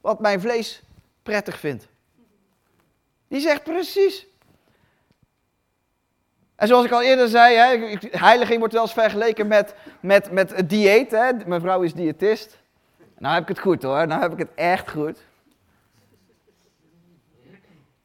[0.00, 0.82] wat mijn vlees
[1.22, 1.88] prettig vindt.
[3.28, 4.26] Die zegt precies.
[6.56, 10.56] En zoals ik al eerder zei, hè, heiliging wordt wel eens vergeleken met, met, met
[10.56, 11.10] het dieet.
[11.10, 11.32] Hè.
[11.46, 12.58] Mijn vrouw is diëtist.
[13.18, 15.24] Nou heb ik het goed hoor, nou heb ik het echt goed.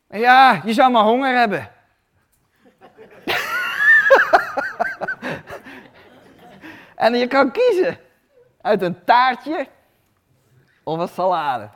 [0.10, 1.72] Ja, je zou maar honger hebben.
[6.96, 7.98] en je kan kiezen
[8.62, 9.68] uit een taartje
[10.84, 11.70] of een salade.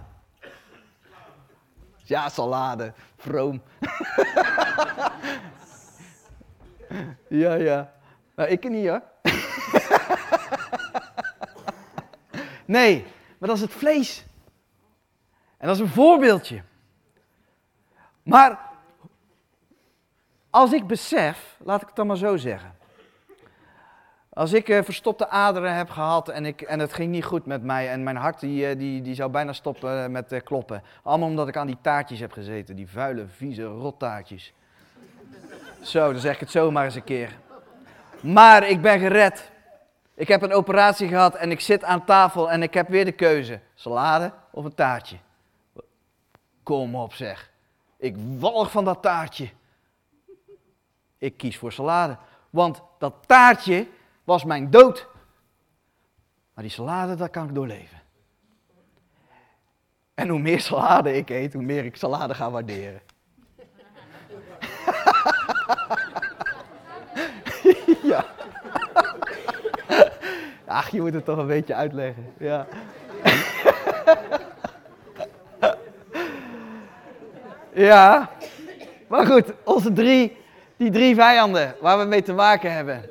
[2.03, 3.61] Ja, salade, vroom.
[7.43, 7.93] ja, ja.
[8.35, 9.01] Nou, ik niet hoor.
[12.65, 13.05] nee,
[13.37, 14.25] maar dat is het vlees.
[15.57, 16.61] En dat is een voorbeeldje.
[18.23, 18.59] Maar
[20.49, 22.73] als ik besef, laat ik het dan maar zo zeggen.
[24.29, 27.63] Als ik uh, verstopte aderen heb gehad en, ik, en het ging niet goed met
[27.63, 30.83] mij en mijn hart die, uh, die, die zou bijna stoppen uh, met kloppen.
[31.03, 34.53] Allemaal omdat ik aan die taartjes heb gezeten, die vuile, vieze rottaartjes.
[35.85, 37.37] Zo, dan zeg ik het zomaar eens een keer.
[38.21, 39.51] Maar ik ben gered.
[40.13, 43.11] Ik heb een operatie gehad en ik zit aan tafel en ik heb weer de
[43.11, 43.59] keuze.
[43.73, 45.17] Salade of een taartje?
[46.63, 47.51] Kom op zeg.
[47.97, 49.49] Ik walg van dat taartje.
[51.17, 52.17] Ik kies voor salade.
[52.49, 53.87] Want dat taartje
[54.23, 55.07] was mijn dood.
[56.53, 58.01] Maar die salade, dat kan ik doorleven.
[60.13, 63.01] En hoe meer salade ik eet, hoe meer ik salade ga waarderen.
[68.05, 68.25] ja.
[70.65, 72.33] Ach, je moet het toch een beetje uitleggen.
[72.37, 72.67] Ja.
[77.73, 78.29] ja.
[79.07, 80.37] Maar goed, onze drie,
[80.77, 83.03] die drie vijanden waar we mee te maken hebben.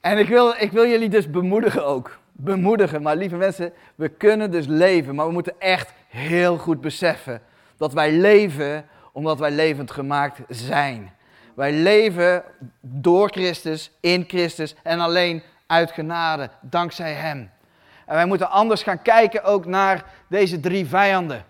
[0.00, 2.18] En ik wil, ik wil jullie dus bemoedigen ook.
[2.32, 3.02] Bemoedigen.
[3.02, 5.14] Maar lieve mensen, we kunnen dus leven.
[5.14, 7.42] Maar we moeten echt heel goed beseffen
[7.76, 11.12] dat wij leven omdat wij levend gemaakt zijn.
[11.54, 12.42] Wij leven
[12.80, 17.50] door Christus, in Christus en alleen uit genade, dankzij Hem.
[18.06, 21.44] En wij moeten anders gaan kijken ook naar deze drie vijanden.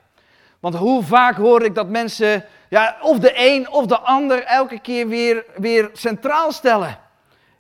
[0.61, 4.80] Want hoe vaak hoor ik dat mensen, ja, of de een of de ander, elke
[4.80, 6.98] keer weer, weer centraal stellen.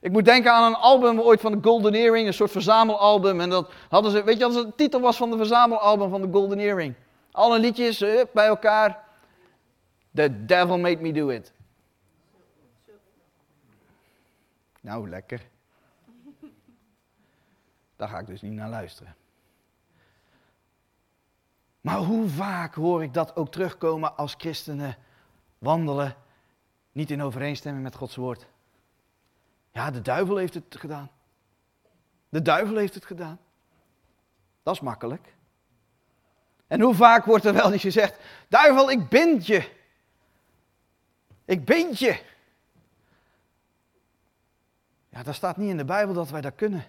[0.00, 3.40] Ik moet denken aan een album ooit van de Golden Earring, een soort verzamelalbum.
[3.40, 6.28] En dat hadden ze, weet je wat de titel was van de verzamelalbum van de
[6.32, 6.94] Golden Earring?
[7.32, 7.98] Alle liedjes
[8.32, 8.98] bij elkaar.
[10.14, 11.52] The devil made me do it.
[14.84, 15.48] Nou, lekker.
[17.96, 19.16] Daar ga ik dus niet naar luisteren.
[21.80, 24.96] Maar hoe vaak hoor ik dat ook terugkomen als christenen
[25.58, 26.16] wandelen
[26.92, 28.46] niet in overeenstemming met Gods woord?
[29.70, 31.10] Ja, de duivel heeft het gedaan.
[32.28, 33.38] De duivel heeft het gedaan.
[34.62, 35.34] Dat is makkelijk.
[36.66, 38.18] En hoe vaak wordt er wel niet gezegd:
[38.48, 39.72] Duivel, ik bind je.
[41.44, 42.32] Ik bind je.
[45.14, 46.84] Ja, dat staat niet in de Bijbel dat wij dat kunnen.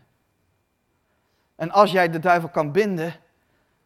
[1.55, 3.15] En als jij de duivel kan binden,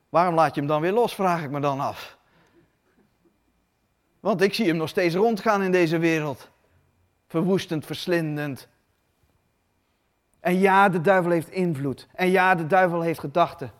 [0.09, 2.17] waarom laat je hem dan weer los, vraag ik me dan af.
[4.19, 6.49] Want ik zie hem nog steeds rondgaan in deze wereld.
[7.27, 8.67] Verwoestend, verslindend.
[10.39, 12.07] En ja, de duivel heeft invloed.
[12.13, 13.71] En ja, de duivel heeft gedachten.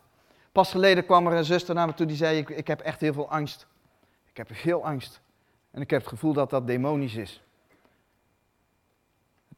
[0.52, 3.00] Pas geleden kwam er een zuster naar me toe die zei: ik, ik heb echt
[3.00, 3.66] heel veel angst.
[4.30, 5.20] Ik heb veel angst.
[5.70, 7.42] En ik heb het gevoel dat dat demonisch is.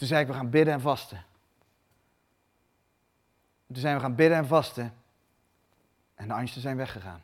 [0.03, 1.25] Toen zei ik: We gaan bidden en vasten.
[3.67, 4.95] toen zijn we gaan bidden en vasten.
[6.15, 7.23] En de angsten zijn weggegaan.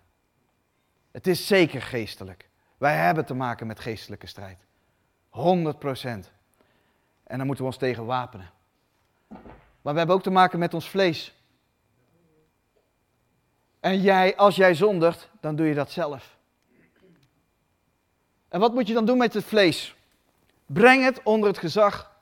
[1.10, 2.48] Het is zeker geestelijk.
[2.76, 4.58] Wij hebben te maken met geestelijke strijd.
[5.28, 6.30] 100 procent.
[7.24, 8.50] En daar moeten we ons tegen wapenen.
[9.82, 11.34] Maar we hebben ook te maken met ons vlees.
[13.80, 16.36] En jij, als jij zondigt, dan doe je dat zelf.
[18.48, 19.94] En wat moet je dan doen met het vlees?
[20.66, 22.16] Breng het onder het gezag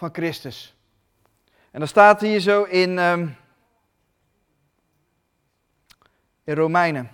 [0.00, 0.74] van Christus.
[1.70, 3.36] En dan staat hier zo in, um,
[6.44, 7.10] in Romeinen.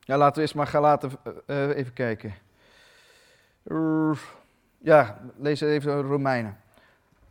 [0.00, 1.10] Ja, laten we eerst maar gaan laten
[1.46, 2.34] uh, even kijken.
[4.78, 6.60] Ja, lees even Romeinen.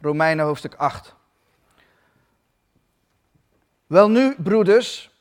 [0.02, 1.16] Romeinen hoofdstuk 8.
[3.86, 5.12] Wel nu, broeders,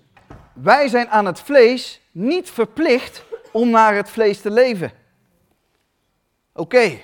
[0.52, 4.92] wij zijn aan het vlees niet verplicht om naar het vlees te leven.
[6.52, 7.00] Oké,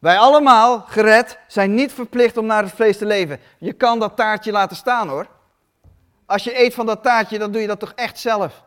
[0.00, 3.40] wij allemaal, gered, zijn niet verplicht om naar het vlees te leven.
[3.58, 5.26] Je kan dat taartje laten staan hoor.
[6.26, 8.64] Als je eet van dat taartje, dan doe je dat toch echt zelf.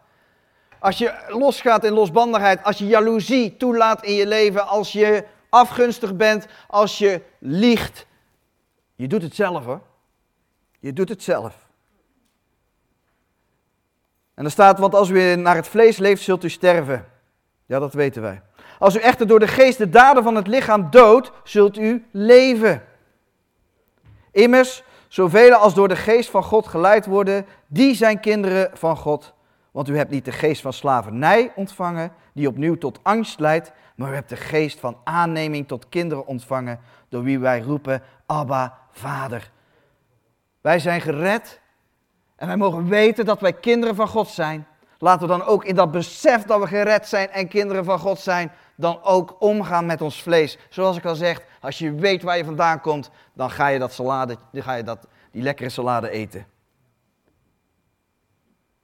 [0.80, 6.16] Als je losgaat in losbandigheid, als je jaloezie toelaat in je leven, als je afgunstig
[6.16, 8.06] bent, als je liegt.
[8.96, 9.82] Je doet het zelf hoor.
[10.80, 11.56] Je doet het zelf.
[14.34, 17.06] En er staat, want als u naar het vlees leeft, zult u sterven.
[17.66, 18.42] Ja, dat weten wij.
[18.84, 22.84] Als u echter door de geest de daden van het lichaam doodt, zult u leven.
[24.32, 29.34] Immers, zoveel als door de geest van God geleid worden, die zijn kinderen van God.
[29.72, 34.12] Want u hebt niet de geest van slavernij ontvangen, die opnieuw tot angst leidt, maar
[34.12, 36.80] u hebt de geest van aanneming tot kinderen ontvangen,
[37.10, 39.52] door wie wij roepen, Abba, Vader.
[40.62, 41.60] Wij zijn gered
[42.36, 44.68] en wij mogen weten dat wij kinderen van God zijn.
[45.04, 48.20] Laten we dan ook in dat besef dat we gered zijn en kinderen van God
[48.20, 50.58] zijn, dan ook omgaan met ons vlees.
[50.70, 53.94] Zoals ik al zeg, als je weet waar je vandaan komt, dan ga je, dat
[53.94, 56.48] salade, dan ga je dat, die lekkere salade eten.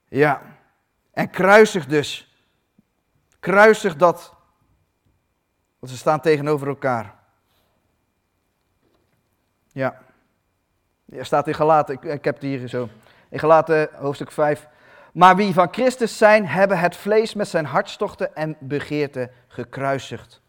[0.08, 0.42] Ja,
[1.12, 2.34] en kruisig dus.
[3.40, 4.34] Kruisig dat.
[5.80, 7.16] Want ze staan tegenover elkaar.
[9.72, 10.02] Ja.
[11.10, 12.90] Er staat in Galaten, ik, ik heb het hier zo.
[13.30, 14.68] In Galaten hoofdstuk 5.
[15.20, 20.42] Maar wie van Christus zijn, hebben het vlees met zijn hartstochten en begeerten gekruisigd.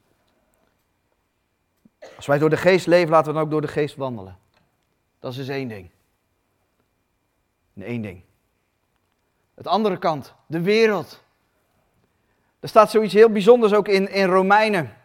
[2.16, 4.38] Als wij door de geest leven, laten we dan ook door de geest wandelen.
[5.18, 5.90] Dat is dus één ding.
[7.74, 8.22] En één ding.
[9.54, 11.22] Het andere kant, de wereld.
[12.60, 14.96] Er staat zoiets heel bijzonders ook in, in Romeinen.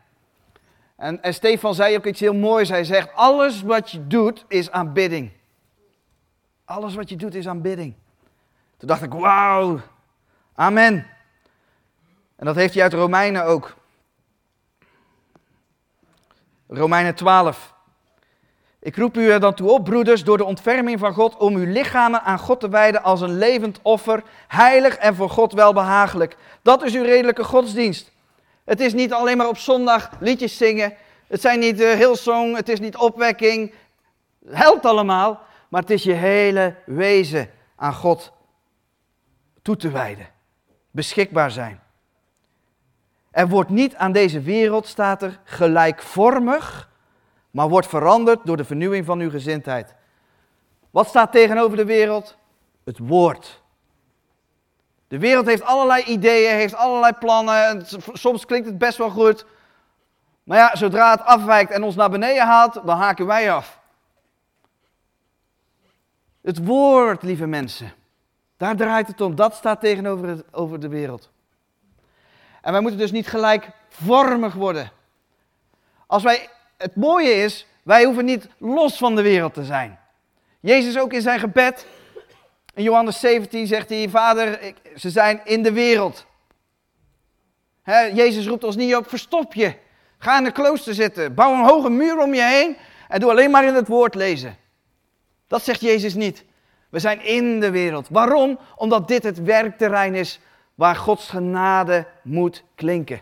[0.96, 2.70] En, en Stefan zei ook iets heel moois.
[2.70, 5.32] Hij zegt, alles wat je doet is aanbidding.
[6.66, 7.96] Alles wat je doet is aanbidding.
[8.78, 9.80] Toen dacht ik, wauw,
[10.56, 11.08] amen.
[12.36, 13.76] En dat heeft hij uit Romeinen ook.
[16.68, 17.74] Romeinen 12.
[18.80, 21.72] Ik roep u er dan toe op, broeders, door de ontferming van God, om uw
[21.72, 26.38] lichamen aan God te wijden als een levend offer, heilig en voor God welbehagelijk.
[26.62, 28.12] Dat is uw redelijke godsdienst.
[28.66, 30.94] Het is niet alleen maar op zondag liedjes zingen.
[31.28, 33.74] Het zijn niet uh, Hillsong, het is niet opwekking.
[34.46, 38.32] Het helpt allemaal, maar het is je hele wezen aan God
[39.66, 40.28] toe te wijden.
[40.92, 41.80] Beschikbaar zijn.
[43.32, 46.90] Er wordt niet aan deze wereld, staat er, gelijkvormig,
[47.52, 49.94] maar wordt veranderd door de vernieuwing van uw gezindheid.
[50.92, 52.38] Wat staat tegenover de wereld?
[52.84, 53.62] Het woord.
[55.08, 57.86] De wereld heeft allerlei ideeën, heeft allerlei plannen.
[58.14, 59.46] Soms klinkt het best wel goed.
[60.44, 63.80] Maar ja, zodra het afwijkt en ons naar beneden haalt, dan haken wij af.
[66.42, 67.94] Het woord, lieve mensen.
[68.58, 69.36] Daar draait het om.
[69.36, 71.30] Dat staat tegenover over de wereld.
[72.62, 74.92] En wij moeten dus niet gelijkvormig worden.
[76.08, 80.00] Als wij, het mooie is, wij hoeven niet los van de wereld te zijn.
[80.60, 81.88] Jezus ook in zijn gebed,
[82.74, 86.26] in Johannes 17 zegt hij, Vader, ik, ze zijn in de wereld.
[88.14, 89.74] Jezus roept ons niet op, verstop je.
[90.18, 92.78] Ga in de klooster zitten, bouw een hoge muur om je heen
[93.08, 94.58] en doe alleen maar in het woord lezen.
[95.48, 96.44] Dat zegt Jezus niet.
[96.96, 98.10] We zijn in de wereld.
[98.10, 98.60] Waarom?
[98.76, 100.40] Omdat dit het werkterrein is
[100.76, 103.22] waar Gods genade moet klinken.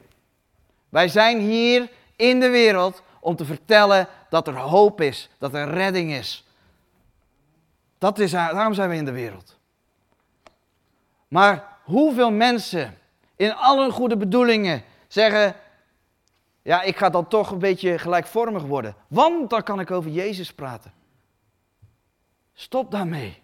[0.89, 5.69] Wij zijn hier in de wereld om te vertellen dat er hoop is, dat er
[5.69, 6.47] redding is.
[7.97, 9.57] Dat is, daarom zijn we in de wereld.
[11.27, 12.97] Maar hoeveel mensen
[13.35, 15.55] in al hun goede bedoelingen zeggen:
[16.61, 20.53] Ja, ik ga dan toch een beetje gelijkvormig worden, want dan kan ik over Jezus
[20.53, 20.93] praten.
[22.53, 23.42] Stop daarmee.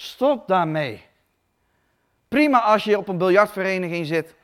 [0.00, 1.04] Stop daarmee.
[2.28, 4.34] Prima als je op een biljartvereniging zit,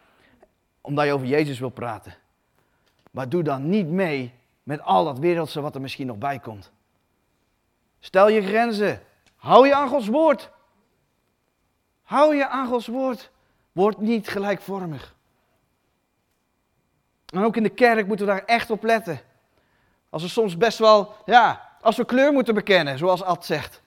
[0.80, 2.14] omdat je over Jezus wil praten.
[3.10, 6.70] Maar doe dan niet mee met al dat wereldse wat er misschien nog bij komt.
[8.00, 9.02] Stel je grenzen.
[9.36, 10.50] Hou je aan Gods woord.
[12.02, 13.30] Hou je aan Gods woord.
[13.72, 15.14] Word niet gelijkvormig.
[17.26, 19.20] En ook in de kerk moeten we daar echt op letten.
[20.10, 23.82] Als we soms best wel, ja, als we kleur moeten bekennen, zoals Ad zegt.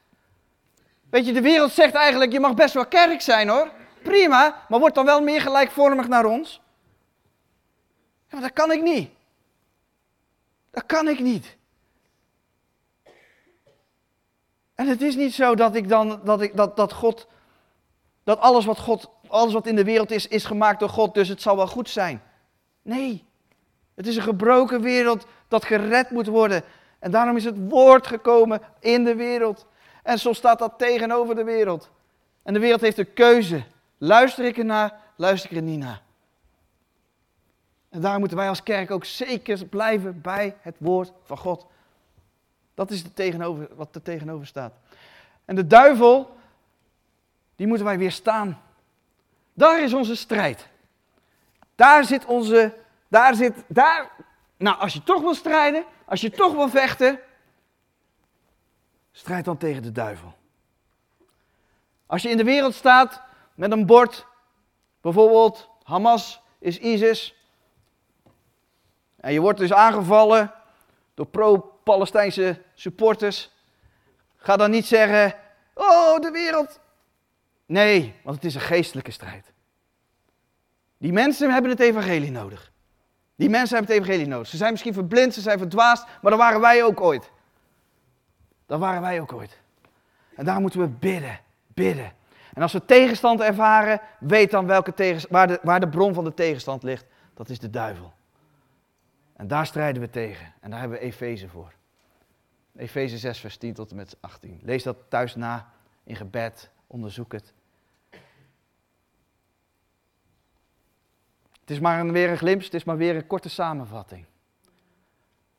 [1.10, 3.72] Weet je, de wereld zegt eigenlijk, je mag best wel kerk zijn hoor.
[4.04, 6.62] Prima, maar word dan wel meer gelijkvormig naar ons.
[8.30, 9.10] Ja, dat kan ik niet.
[10.72, 11.58] Dat kan ik niet.
[14.76, 17.28] En het is niet zo dat ik dan, dat ik, dat, dat God,
[18.24, 21.28] dat alles wat God, alles wat in de wereld is, is gemaakt door God, dus
[21.28, 22.22] het zal wel goed zijn.
[22.82, 23.26] Nee,
[23.96, 26.64] het is een gebroken wereld dat gered moet worden.
[27.00, 29.66] En daarom is het woord gekomen in de wereld.
[30.08, 31.90] En zo staat dat tegenover de wereld.
[32.44, 33.64] En de wereld heeft een keuze.
[33.98, 36.02] Luister ik ernaar, luister ik er niet naar.
[37.90, 41.66] En daar moeten wij als kerk ook zeker blijven bij het woord van God.
[42.74, 44.74] Dat is de tegenover, wat er tegenover staat.
[45.46, 46.38] En de duivel,
[47.56, 48.62] die moeten wij weerstaan.
[49.54, 50.68] Daar is onze strijd.
[51.76, 52.74] Daar zit onze,
[53.08, 54.12] daar zit, daar,
[54.58, 57.20] nou als je toch wil strijden, als je toch wil vechten,
[59.18, 60.34] strijd dan tegen de duivel.
[62.06, 63.22] Als je in de wereld staat
[63.56, 64.28] met een bord,
[65.02, 67.36] bijvoorbeeld Hamas is ISIS,
[69.16, 70.54] en je wordt dus aangevallen
[71.14, 73.52] door pro-Palestijnse supporters,
[74.36, 75.36] ga dan niet zeggen,
[75.74, 76.80] oh de wereld.
[77.66, 79.52] Nee, want het is een geestelijke strijd.
[80.98, 82.72] Die mensen hebben het evangelie nodig.
[83.36, 84.48] Die mensen hebben het evangelie nodig.
[84.48, 87.32] Ze zijn misschien verblind, ze zijn verdwaasd, maar dat waren wij ook ooit.
[88.68, 89.60] Dat waren wij ook ooit.
[90.36, 92.14] En daar moeten we bidden, bidden.
[92.54, 96.24] En als we tegenstand ervaren, weet dan welke tegen, waar, de, waar de bron van
[96.24, 97.06] de tegenstand ligt.
[97.34, 98.14] Dat is de duivel.
[99.36, 100.54] En daar strijden we tegen.
[100.60, 101.74] En daar hebben we Efeze voor.
[102.76, 104.60] Efeze 6, vers 10 tot en met 18.
[104.64, 105.70] Lees dat thuis na
[106.04, 106.70] in gebed.
[106.88, 107.54] Onderzoek het.
[111.60, 114.26] Het is maar weer een glimp, het is maar weer een korte samenvatting.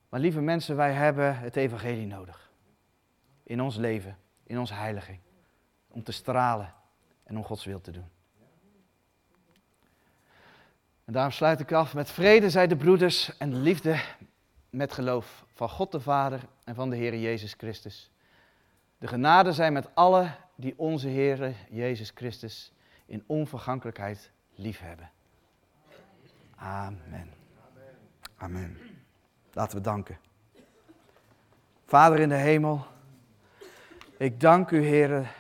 [0.09, 2.48] Maar lieve mensen, wij hebben het evangelie nodig.
[3.49, 5.19] In ons leven, in onze heiliging.
[5.89, 6.75] Om te stralen
[7.25, 8.09] en om Gods wil te doen.
[11.05, 14.01] En daarom sluit ik af met vrede, zij de broeders, en liefde
[14.71, 18.11] met geloof van God de Vader en van de Heer Jezus Christus.
[18.99, 22.73] De genade zijn met allen die onze Heer Jezus Christus
[23.07, 25.11] in onvergankelijkheid liefhebben.
[26.57, 27.31] Amen.
[28.37, 28.79] Amen.
[29.53, 30.19] Laten we danken.
[31.85, 32.87] Vader in de hemel,
[34.19, 35.35] ik dank u, Heer,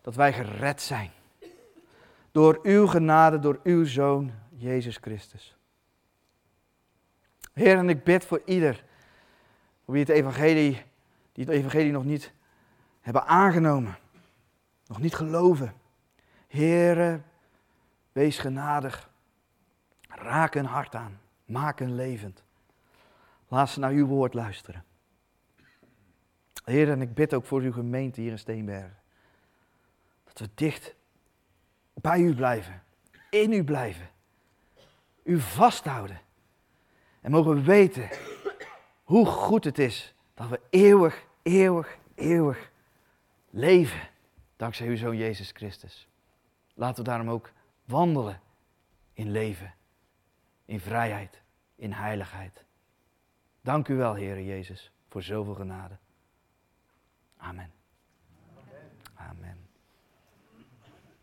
[0.00, 1.10] dat wij gered zijn.
[2.32, 5.56] Door uw genade, door uw Zoon, Jezus Christus.
[7.52, 8.84] Heer, en ik bid voor ieder
[9.84, 10.82] wie het evangelie,
[11.32, 12.32] die het evangelie nog niet
[13.00, 13.98] hebben aangenomen,
[14.86, 15.74] nog niet geloven.
[16.48, 17.20] Heere,
[18.12, 19.10] wees genadig.
[20.08, 21.20] Raak hun hart aan.
[21.44, 22.42] Maak hen levend.
[23.48, 24.84] Laat ze naar uw woord luisteren.
[26.66, 28.98] Heer, en ik bid ook voor uw gemeente hier in Steenbergen.
[30.24, 30.94] Dat we dicht
[31.94, 32.82] bij u blijven.
[33.30, 34.08] In u blijven.
[35.22, 36.20] U vasthouden.
[37.20, 38.08] En mogen weten
[39.04, 42.70] hoe goed het is dat we eeuwig, eeuwig, eeuwig
[43.50, 44.08] leven.
[44.56, 46.08] Dankzij uw Zoon Jezus Christus.
[46.74, 47.52] Laten we daarom ook
[47.84, 48.40] wandelen
[49.12, 49.74] in leven,
[50.64, 51.42] in vrijheid,
[51.76, 52.64] in heiligheid.
[53.60, 55.96] Dank u wel, Heer Jezus, voor zoveel genade.
[57.42, 57.70] Amen.